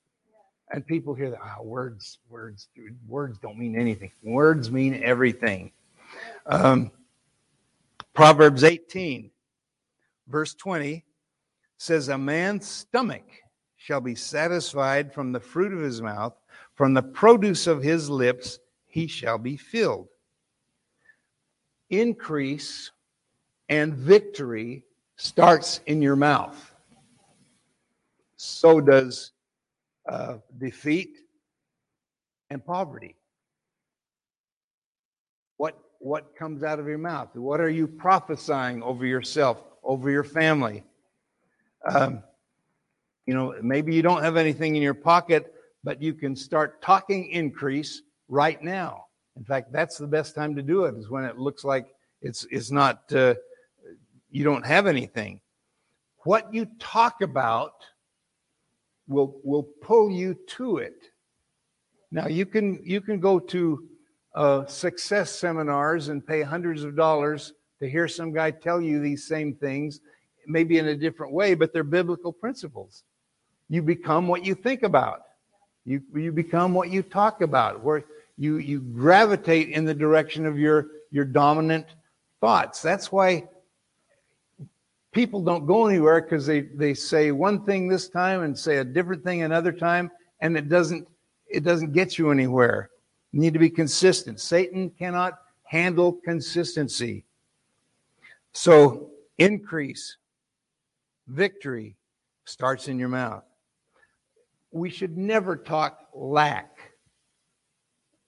[0.71, 4.11] And people hear that, oh, words, words, dude, words don't mean anything.
[4.23, 5.71] Words mean everything.
[6.45, 6.91] Um,
[8.13, 9.31] Proverbs 18,
[10.27, 11.05] verse 20
[11.77, 13.23] says, A man's stomach
[13.85, 16.33] shall be satisfied from the fruit of his mouth,
[16.73, 20.07] from the produce of his lips he shall be filled.
[21.91, 22.89] Increase
[23.69, 24.83] and victory
[25.17, 26.73] starts in your mouth.
[28.37, 29.33] So does
[30.09, 31.19] uh, defeat
[32.49, 33.15] and poverty.
[35.57, 37.35] What, what comes out of your mouth?
[37.35, 40.83] What are you prophesying over yourself, over your family?
[41.87, 42.23] Um,
[43.25, 47.29] you know, maybe you don't have anything in your pocket, but you can start talking
[47.29, 49.05] increase right now.
[49.37, 51.87] In fact, that's the best time to do it is when it looks like
[52.21, 53.35] it's it's not uh,
[54.29, 55.41] you don't have anything.
[56.23, 57.73] What you talk about
[59.07, 60.95] will will pull you to it.
[62.11, 63.83] Now you can you can go to
[64.35, 69.27] uh, success seminars and pay hundreds of dollars to hear some guy tell you these
[69.27, 69.99] same things,
[70.47, 73.03] maybe in a different way, but they're biblical principles.
[73.69, 75.21] You become what you think about.
[75.85, 77.83] You you become what you talk about.
[77.83, 78.03] Where
[78.37, 81.87] you you gravitate in the direction of your your dominant
[82.41, 82.81] thoughts.
[82.81, 83.47] That's why
[85.11, 88.83] people don't go anywhere because they, they say one thing this time and say a
[88.83, 91.07] different thing another time, and it doesn't
[91.47, 92.89] it doesn't get you anywhere.
[93.31, 94.39] You need to be consistent.
[94.39, 97.25] Satan cannot handle consistency.
[98.51, 100.17] So increase,
[101.27, 101.95] victory
[102.45, 103.43] starts in your mouth.
[104.75, 106.91] We should never talk lack.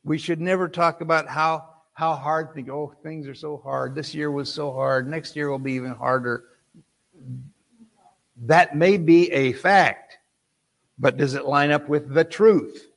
[0.03, 3.95] We should never talk about how how hard things oh things are so hard.
[3.95, 5.09] This year was so hard.
[5.09, 6.45] Next year will be even harder
[8.45, 10.17] that may be a fact,
[10.99, 12.87] but does it line up with the truth?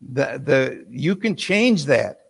[0.00, 2.20] The, the, you can change that.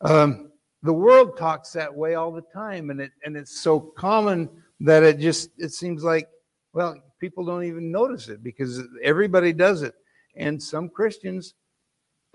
[0.00, 0.50] Um,
[0.82, 5.02] the world talks that way all the time, and it and it's so common that
[5.02, 6.28] it just it seems like
[6.74, 9.94] well people don't even notice it because everybody does it,
[10.36, 11.54] and some Christians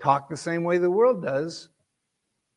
[0.02, 1.68] talk the same way the world does,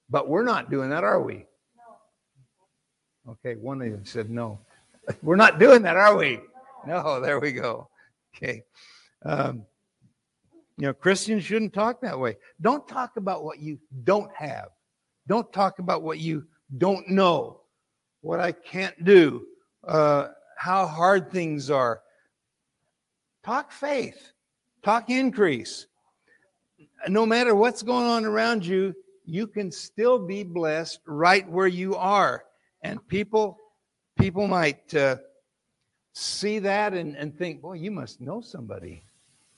[0.10, 1.46] but we're not doing that, are we?
[1.78, 3.34] No.
[3.34, 4.60] Okay, one of you said no.
[5.22, 6.40] We're not doing that, are we?
[6.88, 7.90] No, there we go.
[8.36, 8.64] Okay.
[9.26, 9.66] Um,
[10.78, 12.38] you know, Christians shouldn't talk that way.
[12.62, 14.70] Don't talk about what you don't have.
[15.28, 16.46] Don't talk about what you
[16.78, 17.62] don't know,
[18.22, 19.46] what I can't do,
[19.86, 22.02] uh, how hard things are.
[23.44, 24.32] Talk faith,
[24.84, 25.88] talk increase.
[27.10, 31.96] No matter what's going on around you, you can still be blessed right where you
[31.96, 32.46] are.
[32.84, 33.58] And people
[34.18, 35.18] people might uh,
[36.14, 39.04] see that and, and think, boy, you must know somebody.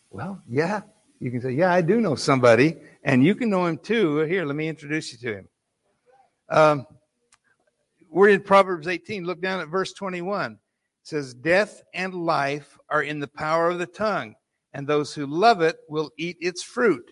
[0.10, 0.82] Well, yeah,
[1.20, 4.20] you can say, yeah, I do know somebody, and you can know him too.
[4.20, 5.48] Here, let me introduce you to him.
[6.50, 6.88] Um,
[8.10, 9.26] we're in Proverbs 18.
[9.26, 10.58] Look down at verse 21.
[11.06, 14.36] Says, Death and life are in the power of the tongue,
[14.74, 17.10] and those who love it will eat its fruit.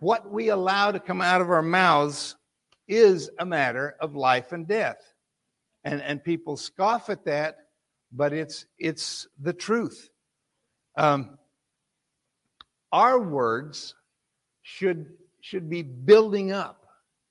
[0.00, 2.36] What we allow to come out of our mouths
[2.88, 5.14] is a matter of life and death
[5.84, 7.68] and and people scoff at that,
[8.12, 10.10] but it's it's the truth.
[10.96, 11.38] Um,
[12.90, 13.94] our words
[14.62, 16.86] should should be building up,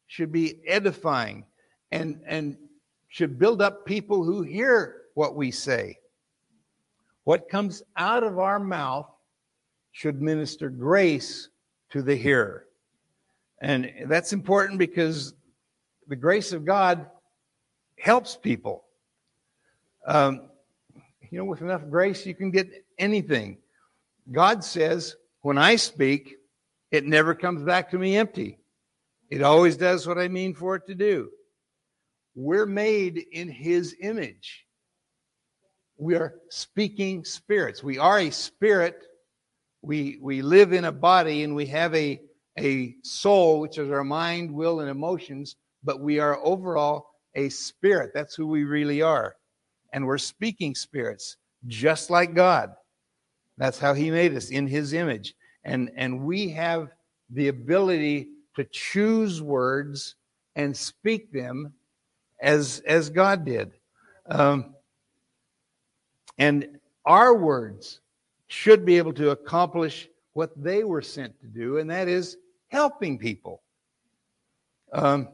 [0.08, 1.46] should be edifying,
[1.92, 2.58] and and
[3.10, 6.00] should build up people who hear what we say.
[7.24, 9.10] What comes out of our mouth
[9.92, 11.50] should minister grace
[11.92, 12.66] to the hearer.
[13.62, 15.34] And that's important because
[16.08, 17.06] the grace of God
[17.98, 18.84] helps people.
[20.06, 20.50] Um,
[21.30, 22.68] you know, with enough grace, you can get
[23.00, 23.58] anything.
[24.32, 26.36] God says, when I speak,
[26.92, 28.60] it never comes back to me empty.
[29.30, 31.30] It always does what I mean for it to do.
[32.36, 34.66] We're made in His image.
[35.98, 37.84] We are speaking spirits.
[37.84, 39.04] We are a spirit.
[39.82, 42.20] We, we live in a body and we have a,
[42.58, 48.12] a soul, which is our mind, will, and emotions, but we are overall a spirit.
[48.14, 49.36] That's who we really are.
[49.92, 52.74] And we're speaking spirits, just like God.
[53.58, 55.36] That's how He made us in His image.
[55.64, 56.90] And, and we have
[57.30, 60.16] the ability to choose words
[60.56, 61.74] and speak them
[62.42, 63.72] as, as God did.
[64.26, 64.76] Um,
[66.38, 68.00] and our words
[68.48, 73.18] should be able to accomplish what they were sent to do, and that is helping
[73.18, 73.62] people.
[74.92, 75.30] Um,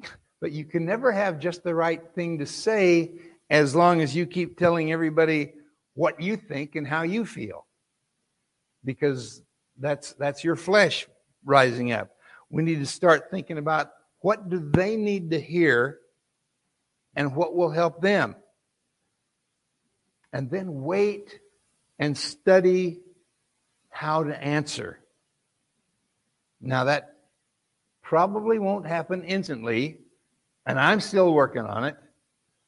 [0.40, 3.12] but you can never have just the right thing to say
[3.50, 5.52] as long as you keep telling everybody
[5.94, 7.66] what you think and how you feel.
[8.84, 9.42] Because
[9.78, 11.06] that's that's your flesh
[11.44, 12.10] rising up.
[12.50, 15.98] We need to start thinking about what do they need to hear
[17.14, 18.36] and what will help them.
[20.32, 21.40] And then wait
[21.98, 23.00] and study
[23.88, 25.00] how to answer.
[26.60, 27.16] Now that
[28.02, 29.98] probably won't happen instantly
[30.66, 31.96] and I'm still working on it.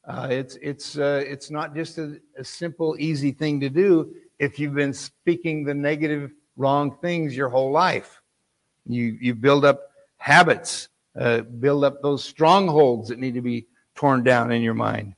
[0.06, 4.58] Uh, it's it's uh, it's not just a, a, simple, easy thing to do if
[4.58, 8.22] you've been speaking the negative, wrong things your whole life.
[8.86, 10.88] You you build up habits,
[11.18, 15.14] uh, build up those strongholds that need to be torn down in your mind.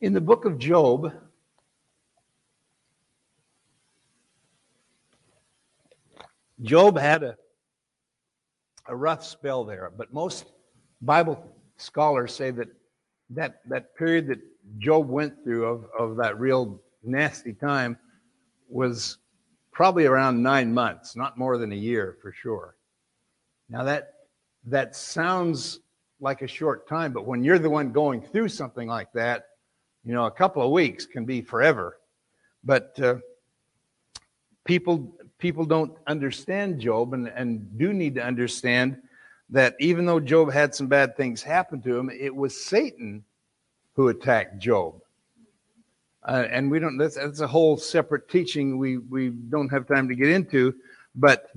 [0.00, 1.12] In the book of Job,
[6.62, 7.36] Job had a
[8.86, 9.90] a rough spell there.
[9.96, 10.46] But most
[11.00, 12.68] Bible scholars say that
[13.30, 14.40] that, that period that
[14.78, 17.98] Job went through of, of that real nasty time
[18.68, 19.18] was
[19.72, 22.76] probably around nine months, not more than a year for sure.
[23.68, 24.14] Now that
[24.64, 25.80] that sounds
[26.22, 29.48] like a short time, but when you're the one going through something like that,
[30.04, 31.98] you know, a couple of weeks can be forever.
[32.64, 33.16] But uh,
[34.64, 38.96] people people don't understand Job and, and do need to understand
[39.50, 43.24] that even though Job had some bad things happen to him, it was Satan
[43.94, 44.94] who attacked Job.
[46.24, 50.08] Uh, and we don't, that's, that's a whole separate teaching we, we don't have time
[50.08, 50.72] to get into.
[51.16, 51.50] But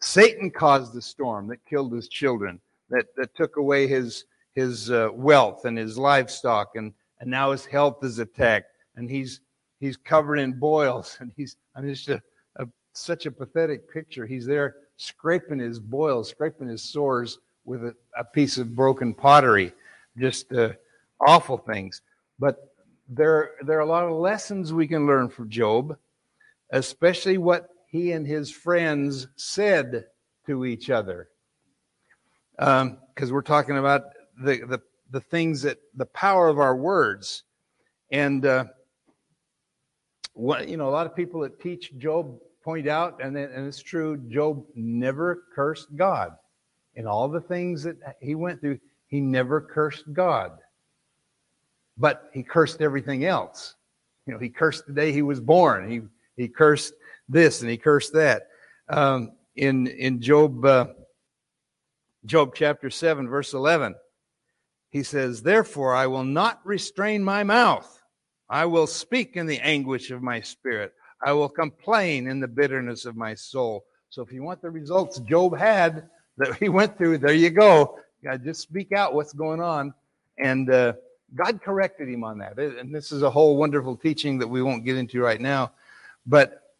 [0.00, 2.60] Satan caused the storm that killed his children,
[2.90, 4.24] that, that took away his,
[4.54, 9.40] his uh, wealth and his livestock, and, and now his health is attacked, and he's,
[9.78, 12.20] he's covered in boils, and he's, I mean, it's just
[12.56, 14.26] a, a, such a pathetic picture.
[14.26, 19.72] He's there scraping his boils, scraping his sores with a, a piece of broken pottery,
[20.18, 20.72] just uh,
[21.26, 22.02] awful things.
[22.38, 22.74] But
[23.08, 25.96] there, there are a lot of lessons we can learn from Job,
[26.70, 30.06] especially what he and his friends said
[30.46, 31.29] to each other.
[32.60, 34.02] Because um, we're talking about
[34.42, 34.80] the, the,
[35.10, 37.42] the things that, the power of our words.
[38.12, 38.66] And, uh,
[40.34, 43.82] what, you know, a lot of people that teach Job point out, and, and it's
[43.82, 46.32] true, Job never cursed God.
[46.94, 50.52] In all the things that he went through, he never cursed God
[52.00, 53.76] but he cursed everything else.
[54.26, 55.88] You know, he cursed the day he was born.
[55.88, 56.00] He
[56.36, 56.94] he cursed
[57.28, 58.48] this and he cursed that.
[58.88, 60.86] Um, in in Job uh,
[62.24, 63.94] Job chapter seven verse eleven,
[64.90, 68.02] he says, "Therefore I will not restrain my mouth.
[68.48, 70.92] I will speak in the anguish of my spirit.
[71.24, 75.20] I will complain in the bitterness of my soul." So if you want the results
[75.20, 77.98] Job had that he went through, there you go.
[78.22, 79.94] You just speak out what's going on,
[80.38, 80.94] and uh,
[81.34, 82.58] God corrected him on that.
[82.58, 85.72] And this is a whole wonderful teaching that we won't get into right now.
[86.26, 86.74] But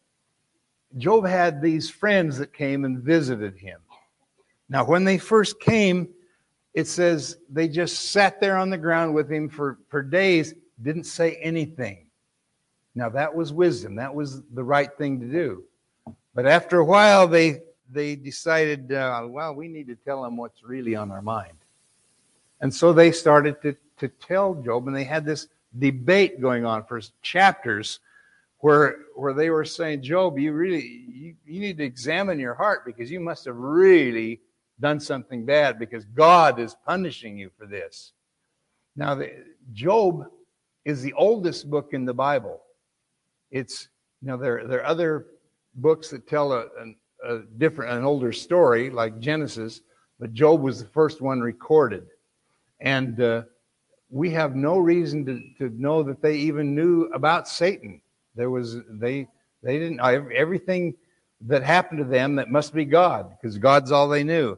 [0.97, 3.79] Job had these friends that came and visited him.
[4.71, 6.07] Now, when they first came,
[6.73, 11.03] it says they just sat there on the ground with him for, for days, didn't
[11.03, 12.07] say anything.
[12.95, 13.95] Now, that was wisdom.
[13.95, 15.65] That was the right thing to do.
[16.33, 17.59] But after a while, they,
[17.91, 21.57] they decided, uh, well, we need to tell him what's really on our mind.
[22.61, 25.47] And so they started to to tell Job, and they had this
[25.77, 27.99] debate going on for chapters
[28.59, 32.83] where where they were saying, Job, you really you, you need to examine your heart
[32.83, 34.41] because you must have really
[34.81, 38.13] done something bad because God is punishing you for this.
[38.95, 39.31] Now, the,
[39.73, 40.25] Job
[40.83, 42.61] is the oldest book in the Bible.
[43.51, 43.87] It's
[44.21, 45.27] you know there there are other
[45.75, 46.65] books that tell a,
[47.23, 49.81] a, a different an older story like Genesis,
[50.19, 52.07] but Job was the first one recorded,
[52.79, 53.43] and uh,
[54.09, 58.01] we have no reason to, to know that they even knew about Satan.
[58.35, 59.27] There was they
[59.63, 60.95] they didn't everything
[61.41, 64.57] that happened to them that must be God because God's all they knew.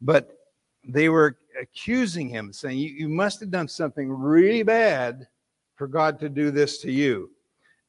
[0.00, 0.38] But
[0.84, 5.26] they were accusing him, saying, you, you must have done something really bad
[5.74, 7.30] for God to do this to you.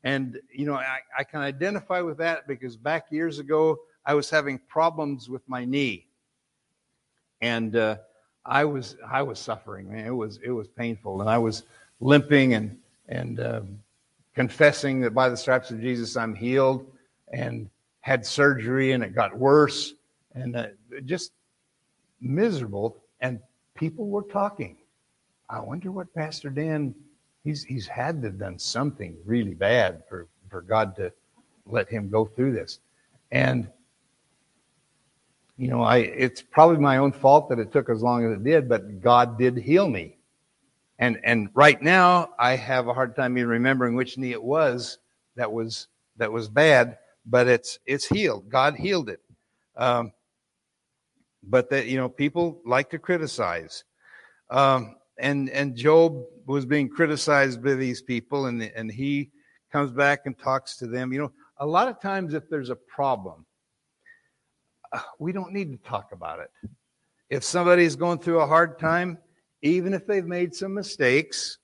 [0.03, 4.29] And, you know, I, I can identify with that because back years ago, I was
[4.29, 6.07] having problems with my knee.
[7.41, 7.97] And uh,
[8.47, 10.05] I was I was suffering, man.
[10.05, 11.63] It was it was painful, and I was
[11.99, 12.77] limping and
[13.09, 13.79] and um,
[14.33, 16.89] confessing that by the stripes of Jesus I'm healed,
[17.31, 19.93] and had surgery, and it got worse,
[20.33, 20.67] and uh,
[21.05, 21.33] just
[22.21, 22.97] miserable.
[23.21, 23.39] And
[23.75, 24.77] people were talking.
[25.49, 26.93] I wonder what Pastor Dan
[27.47, 31.11] he's he's had to have done something really bad for for God to
[31.65, 32.79] let him go through this,
[33.31, 33.69] and
[35.57, 38.43] you know, I it's probably my own fault that it took as long as it
[38.43, 40.17] did, but God did heal me.
[40.99, 44.99] And and right now I have a hard time even remembering which knee it was
[45.35, 45.87] that was
[46.17, 48.49] that was bad, but it's it's healed.
[48.49, 49.21] God healed it.
[49.75, 50.11] Um,
[51.43, 53.83] but that you know, people like to criticize.
[54.49, 59.31] Um, and and Job was being criticized by these people, and and he
[59.71, 61.11] comes back and talks to them.
[61.11, 63.45] You know, a lot of times if there's a problem,
[65.19, 66.51] we don't need to talk about it.
[67.29, 69.17] If somebody's going through a hard time,
[69.61, 71.57] even if they've made some mistakes,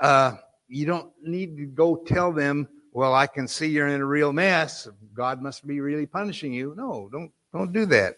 [0.00, 0.36] uh,
[0.68, 4.32] you don't need to go tell them, "Well, I can see you're in a real
[4.32, 4.88] mess.
[5.12, 8.16] God must be really punishing you." No, don't don't do that.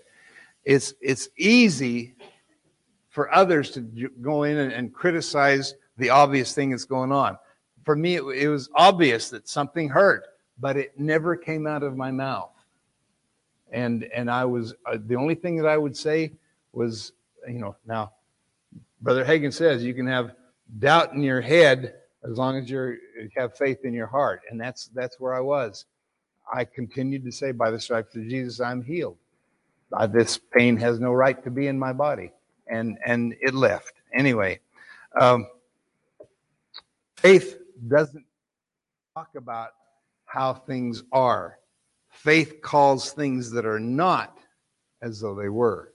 [0.66, 2.16] It's it's easy
[3.08, 3.80] for others to
[4.20, 7.38] go in and, and criticize the obvious thing that's going on.
[7.84, 10.24] For me, it, it was obvious that something hurt,
[10.60, 12.50] but it never came out of my mouth.
[13.70, 16.32] and and I was uh, the only thing that I would say
[16.72, 17.12] was,
[17.46, 18.12] you know, now,
[19.00, 20.34] Brother Hagin says you can have
[20.78, 21.94] doubt in your head
[22.28, 22.96] as long as you
[23.36, 25.86] have faith in your heart, and that's that's where I was.
[26.52, 29.18] I continued to say, by the stripes of Jesus, I'm healed.
[29.92, 32.32] Uh, this pain has no right to be in my body,
[32.66, 34.58] and and it left anyway.
[35.18, 35.46] Um,
[37.16, 37.58] faith
[37.88, 38.24] doesn't
[39.14, 39.70] talk about
[40.24, 41.58] how things are.
[42.10, 44.38] Faith calls things that are not
[45.02, 45.92] as though they were.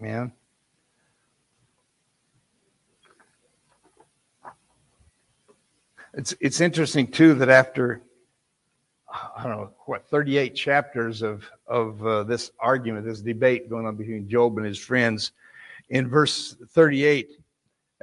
[0.00, 0.32] Man.
[6.14, 8.00] It's it's interesting too that after
[9.36, 13.96] I don't know what 38 chapters of of uh, this argument, this debate going on
[13.96, 15.32] between Job and his friends,
[15.90, 17.30] in verse 38,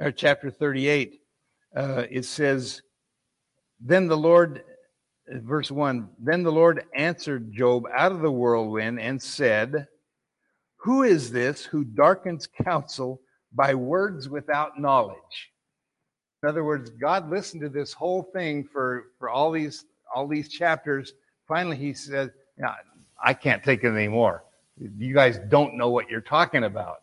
[0.00, 1.20] or chapter 38,
[1.76, 2.82] uh, it says,
[3.80, 4.64] "Then the Lord
[5.28, 9.86] verse 1 Then the Lord answered Job out of the whirlwind and said,
[10.76, 13.20] Who is this who darkens counsel
[13.52, 15.52] by words without knowledge?
[16.42, 20.48] In other words, God listened to this whole thing for, for all these all these
[20.48, 21.14] chapters.
[21.46, 22.74] Finally, he said, yeah,
[23.22, 24.44] I can't take it anymore.
[24.78, 27.02] You guys don't know what you're talking about.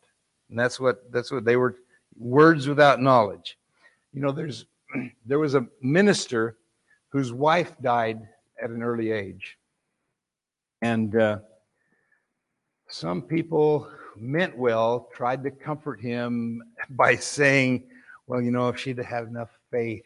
[0.50, 1.76] And that's what that's what they were
[2.18, 3.58] words without knowledge.
[4.14, 4.66] You know, there's
[5.26, 6.58] there was a minister
[7.10, 8.28] whose wife died
[8.62, 9.58] at an early age.
[10.82, 11.40] And uh,
[12.88, 17.84] some people meant well tried to comfort him by saying,
[18.28, 20.04] well, you know, if she'd had enough faith,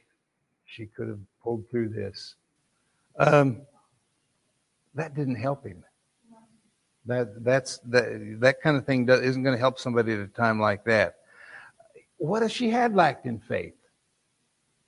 [0.66, 2.36] she could have pulled through this.
[3.18, 3.62] Um,
[4.94, 5.84] that didn't help him.
[7.06, 10.60] That that's that that kind of thing isn't going to help somebody at a time
[10.60, 11.18] like that.
[12.18, 13.76] What if she had lacked in faith?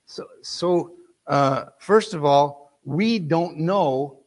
[0.06, 0.92] So so
[1.26, 4.18] uh, first of all, we don't know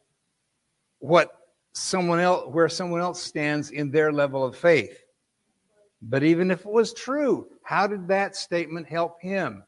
[1.00, 1.36] what
[1.74, 5.04] someone else, where someone else stands in their level of faith.
[6.02, 9.64] But even if it was true, how did that statement help him?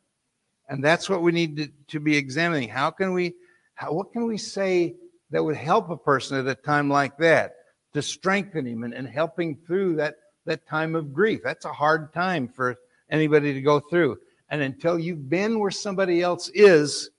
[0.69, 2.69] And that's what we need to, to be examining.
[2.69, 3.36] How can we,
[3.84, 4.95] how, what can we say
[5.31, 7.55] that would help a person at a time like that
[7.93, 10.15] to strengthen him and, and helping through that,
[10.45, 11.41] that time of grief?
[11.43, 12.77] That's a hard time for
[13.09, 14.19] anybody to go through.
[14.49, 17.09] And until you've been where somebody else is,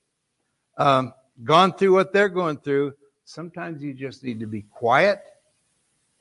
[0.79, 1.12] um,
[1.43, 2.95] gone through what they're going through,
[3.25, 5.23] sometimes you just need to be quiet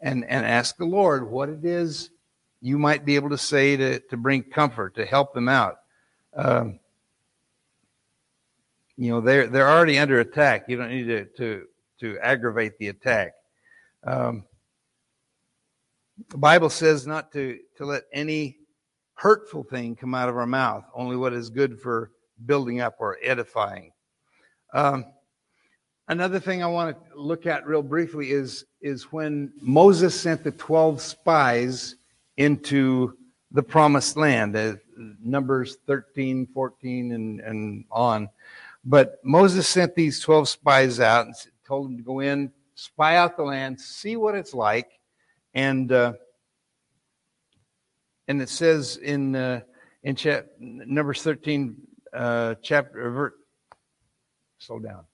[0.01, 2.09] and, and ask the Lord what it is
[2.61, 5.79] you might be able to say to, to bring comfort, to help them out.
[6.35, 6.79] Um,
[8.97, 10.65] you know, they're, they're already under attack.
[10.67, 11.65] You don't need to, to,
[11.99, 13.33] to aggravate the attack.
[14.03, 14.43] Um,
[16.29, 18.57] the Bible says not to, to let any
[19.15, 22.11] hurtful thing come out of our mouth, only what is good for
[22.45, 23.91] building up or edifying.
[24.73, 25.05] Um,
[26.07, 30.51] another thing I want to look at real briefly is, is when Moses sent the
[30.51, 31.95] 12 spies
[32.37, 33.17] into
[33.51, 34.73] the promised land, uh,
[35.23, 38.29] Numbers 13, 14, and, and on.
[38.85, 43.37] But Moses sent these 12 spies out and told them to go in, spy out
[43.37, 44.99] the land, see what it's like.
[45.53, 46.13] And, uh,
[48.27, 49.61] and it says in, uh,
[50.03, 51.75] in chap- Numbers 13,
[52.13, 53.35] uh, chapter,
[54.59, 55.05] slow down.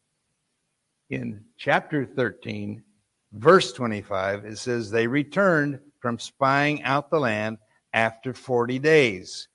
[1.10, 2.84] In chapter 13,
[3.34, 7.58] verse 25, it says, They returned from spying out the land
[7.94, 9.48] after 40 days.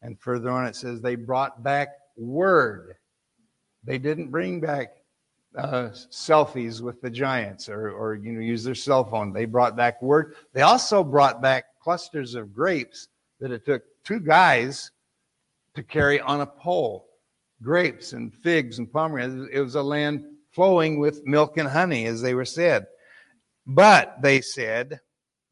[0.00, 2.96] And further on, it says, They brought back word.
[3.84, 4.96] They didn't bring back
[5.56, 9.32] uh, selfies with the giants or, or you know use their cell phone.
[9.32, 10.34] They brought back word.
[10.52, 13.08] They also brought back clusters of grapes
[13.40, 14.90] that it took two guys
[15.74, 17.06] to carry on a pole
[17.62, 19.50] grapes and figs and pomegranates.
[19.52, 22.86] It was a land flowing with milk and honey, as they were said.
[23.66, 25.00] But they said,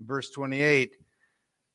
[0.01, 0.93] verse 28,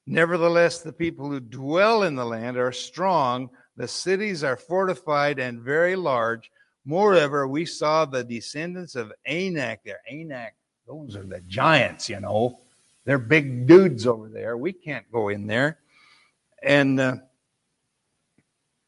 [0.07, 5.61] Nevertheless, the people who dwell in the land are strong, the cities are fortified and
[5.61, 6.51] very large.
[6.85, 10.01] Moreover, we saw the descendants of Anak there.
[10.09, 10.55] Anak,
[10.87, 12.59] those are the giants, you know.
[13.05, 14.57] They're big dudes over there.
[14.57, 15.79] We can't go in there.
[16.63, 17.15] And uh,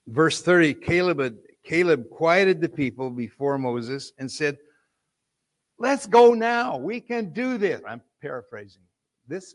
[0.08, 4.58] verse 30 Caleb, Caleb quieted the people before Moses and said,
[5.80, 6.78] Let's go now.
[6.78, 7.82] We can do this.
[7.88, 8.82] I'm paraphrasing.
[9.28, 9.54] This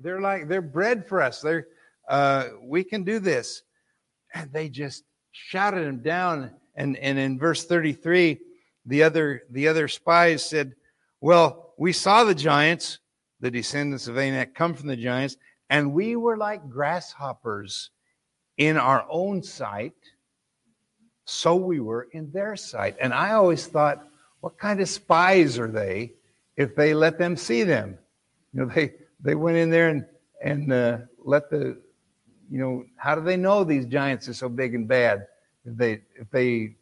[0.00, 1.40] they're like they're bread for us.
[1.40, 1.66] They're
[2.08, 3.62] uh, we can do this.
[4.36, 6.50] And they just shouted him down.
[6.74, 8.38] And and in verse 33,
[8.84, 10.74] the other the other spies said,
[11.20, 12.98] Well, we saw the giants,
[13.40, 15.36] the descendants of Anak, come from the giants,
[15.70, 17.90] and we were like grasshoppers
[18.58, 19.94] in our own sight,
[21.24, 22.96] so we were in their sight.
[23.00, 24.06] And I always thought,
[24.40, 26.12] what kind of spies are they
[26.56, 27.98] if they let them see them.
[28.52, 30.04] You know, they they went in there and
[30.42, 31.80] and uh, let the
[32.50, 35.26] you know how do they know these giants are so big and bad?
[35.64, 36.76] If they if they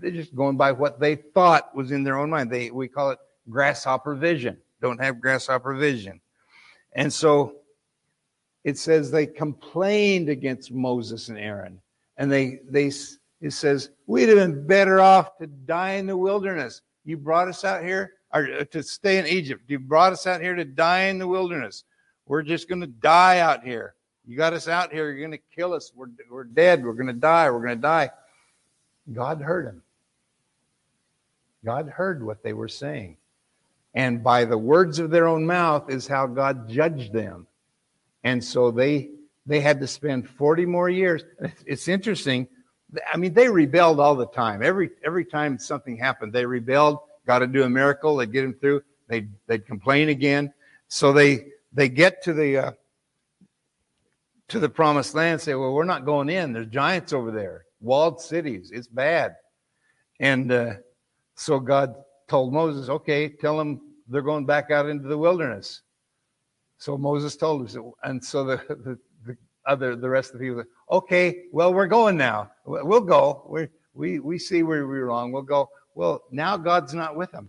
[0.00, 2.50] they're just going by what they thought was in their own mind.
[2.50, 3.18] They we call it
[3.48, 4.58] grasshopper vision.
[4.80, 6.20] Don't have grasshopper vision,
[6.92, 7.56] and so
[8.64, 11.80] it says they complained against Moses and Aaron,
[12.16, 12.90] and they they
[13.40, 16.82] it says we'd have been better off to die in the wilderness.
[17.04, 19.62] You brought us out here or uh, to stay in Egypt.
[19.66, 21.84] You brought us out here to die in the wilderness.
[22.26, 23.94] We're just going to die out here.
[24.26, 25.10] You got us out here.
[25.10, 25.92] You're going to kill us.
[25.94, 26.84] We're, we're dead.
[26.84, 27.50] We're going to die.
[27.50, 28.10] We're going to die.
[29.12, 29.82] God heard him.
[31.64, 33.16] God heard what they were saying.
[33.94, 37.46] And by the words of their own mouth is how God judged them.
[38.24, 39.10] And so they
[39.44, 41.24] they had to spend 40 more years.
[41.66, 42.46] It's interesting.
[43.12, 44.62] I mean, they rebelled all the time.
[44.62, 48.16] Every every time something happened, they rebelled got to do a miracle.
[48.16, 48.82] they'd get him through.
[49.08, 50.52] They they'd complain again.
[50.88, 52.72] So they they get to the uh,
[54.52, 55.40] to the promised land.
[55.40, 56.52] Say, well, we're not going in.
[56.52, 58.70] There's giants over there, walled cities.
[58.72, 59.34] It's bad.
[60.20, 60.74] And uh,
[61.34, 61.94] so God
[62.28, 65.80] told Moses, okay, tell them they're going back out into the wilderness.
[66.76, 69.36] So Moses told him, and so the, the, the
[69.66, 72.50] other the rest of the people, okay, well, we're going now.
[72.66, 73.46] We'll go.
[73.48, 75.32] We we we see where we were wrong.
[75.32, 75.70] We'll go.
[75.94, 77.48] Well, now God's not with them.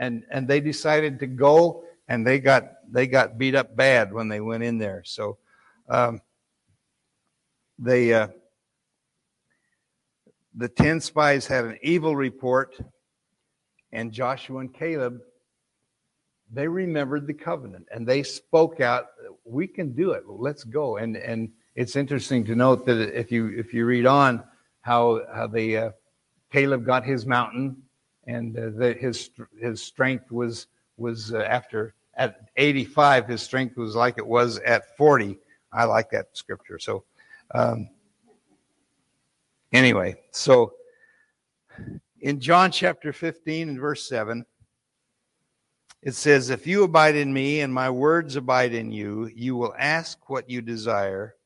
[0.00, 4.28] And and they decided to go and they got they got beat up bad when
[4.28, 5.02] they went in there.
[5.04, 5.38] So
[5.92, 6.20] um,
[7.78, 8.28] they uh,
[10.54, 12.74] the ten spies had an evil report,
[13.92, 15.20] and Joshua and Caleb
[16.52, 19.06] they remembered the covenant and they spoke out.
[19.44, 20.24] We can do it.
[20.28, 20.98] Let's go.
[20.98, 24.44] And and it's interesting to note that if you if you read on
[24.82, 25.90] how how they uh,
[26.52, 27.82] Caleb got his mountain,
[28.26, 30.66] and uh, that his his strength was
[30.98, 35.38] was uh, after at 85, his strength was like it was at 40.
[35.72, 36.78] I like that scripture.
[36.78, 37.04] So,
[37.54, 37.88] um,
[39.72, 40.74] anyway, so
[42.20, 44.44] in John chapter 15 and verse 7,
[46.02, 49.74] it says, If you abide in me and my words abide in you, you will
[49.78, 51.36] ask what you desire,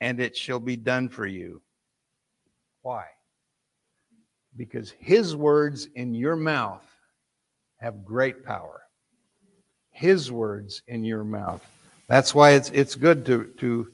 [0.00, 1.60] and it shall be done for you.
[2.82, 3.04] Why?
[4.56, 6.84] because his words in your mouth
[7.78, 8.82] have great power.
[9.90, 11.66] His words in your mouth.
[12.10, 13.86] That's why it's it's good to to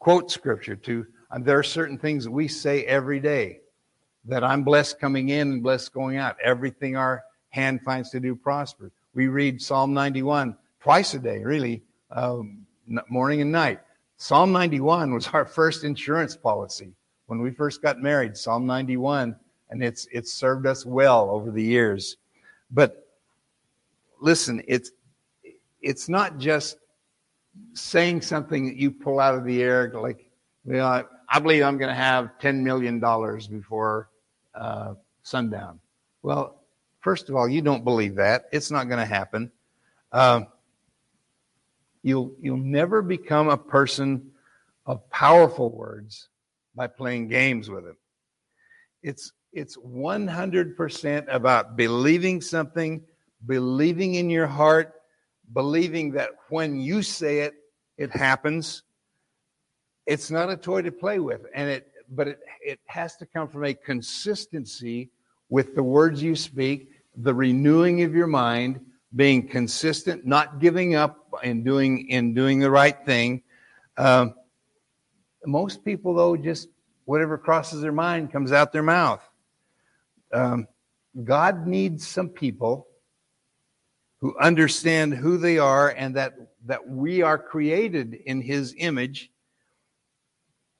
[0.00, 0.74] quote scripture.
[0.74, 1.06] To
[1.38, 3.60] there are certain things that we say every day
[4.24, 6.36] that I'm blessed coming in and blessed going out.
[6.42, 8.90] Everything our hand finds to do prospers.
[9.14, 12.66] We read Psalm 91 twice a day, really, um,
[13.08, 13.78] morning and night.
[14.16, 16.92] Psalm 91 was our first insurance policy
[17.26, 18.36] when we first got married.
[18.36, 19.36] Psalm 91
[19.70, 22.16] and it's it's served us well over the years.
[22.72, 23.06] But
[24.20, 24.90] listen, it's
[25.82, 26.79] it's not just
[27.74, 30.30] saying something that you pull out of the air like,
[30.64, 34.08] you know, I believe I'm going to have ten million dollars before
[34.54, 35.80] uh, sundown.
[36.22, 36.60] Well,
[37.00, 39.52] first of all, you don't believe that; it's not going to happen.
[40.10, 40.42] Uh,
[42.02, 44.32] you'll you'll never become a person
[44.86, 46.28] of powerful words
[46.74, 47.96] by playing games with it.
[49.02, 53.02] It's it's 100% about believing something,
[53.46, 54.99] believing in your heart,
[55.52, 57.54] believing that when you say it,
[57.98, 58.82] it happens.
[60.06, 63.48] It's not a toy to play with, and it but it, it has to come
[63.48, 65.10] from a consistency
[65.48, 68.80] with the words you speak, the renewing of your mind,
[69.14, 73.42] being consistent, not giving up in doing in doing the right thing.
[73.96, 74.34] Um,
[75.46, 76.68] most people, though, just
[77.04, 79.22] whatever crosses their mind comes out their mouth
[80.32, 80.66] um,
[81.24, 82.86] God needs some people
[84.20, 86.34] who understand who they are and that,
[86.66, 89.30] that we are created in his image.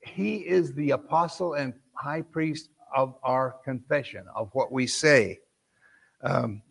[0.00, 5.38] He is the apostle and high priest of our confession, of what we say.
[6.22, 6.62] Um,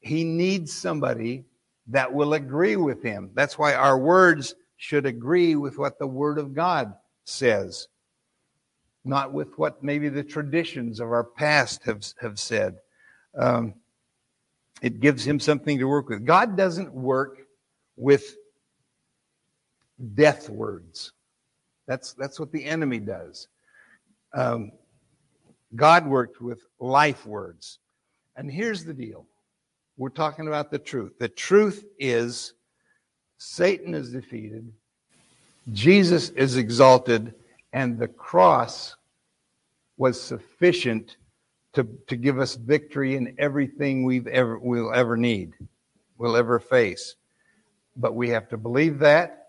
[0.00, 1.44] he needs somebody
[1.88, 3.30] that will agree with him.
[3.34, 6.94] That's why our words should agree with what the Word of God
[7.24, 7.88] says
[9.04, 12.76] not with what maybe the traditions of our past have, have said.
[13.36, 13.74] Um,
[14.82, 16.26] it gives him something to work with.
[16.26, 17.38] God doesn't work
[17.96, 18.36] with
[20.14, 21.12] death words.
[21.86, 23.46] That's, that's what the enemy does.
[24.34, 24.72] Um,
[25.74, 27.78] God worked with life words.
[28.36, 29.26] And here's the deal
[29.96, 31.18] we're talking about the truth.
[31.18, 32.54] The truth is
[33.38, 34.72] Satan is defeated,
[35.72, 37.34] Jesus is exalted,
[37.72, 38.96] and the cross
[39.96, 41.18] was sufficient
[41.74, 45.52] to, to give us victory in everything we've ever we'll ever need.
[46.18, 47.16] we'll ever face.
[47.96, 49.48] But we have to believe that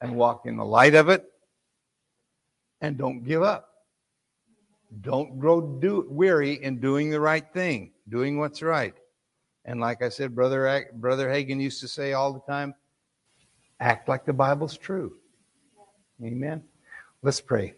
[0.00, 1.24] and walk in the light of it
[2.80, 3.68] and don't give up.
[5.02, 8.94] Don't grow do, weary in doing the right thing, doing what's right.
[9.64, 12.74] And like I said, Brother, Brother Hagin used to say all the time,
[13.78, 15.14] act like the Bible's true.
[16.24, 16.62] Amen.
[17.22, 17.74] Let's pray.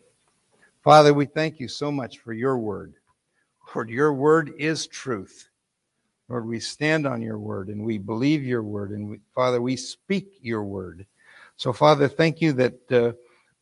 [0.83, 2.95] Father, we thank you so much for your word.
[3.75, 5.49] Lord, your word is truth.
[6.29, 8.91] Lord, we stand on your word and we believe your word.
[8.91, 11.07] And we, Father, we speak your word.
[11.57, 13.13] So, Father, thank you that uh,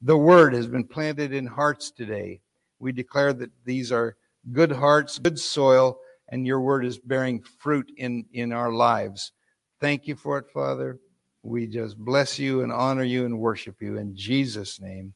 [0.02, 2.40] the word has been planted in hearts today.
[2.78, 4.16] We declare that these are
[4.52, 5.98] good hearts, good soil,
[6.28, 9.32] and your word is bearing fruit in, in our lives.
[9.80, 10.98] Thank you for it, Father.
[11.42, 15.14] We just bless you and honor you and worship you in Jesus' name.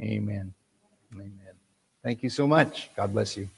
[0.00, 0.52] Amen.
[1.14, 1.32] Amen.
[2.02, 2.90] Thank you so much.
[2.96, 3.48] God bless you.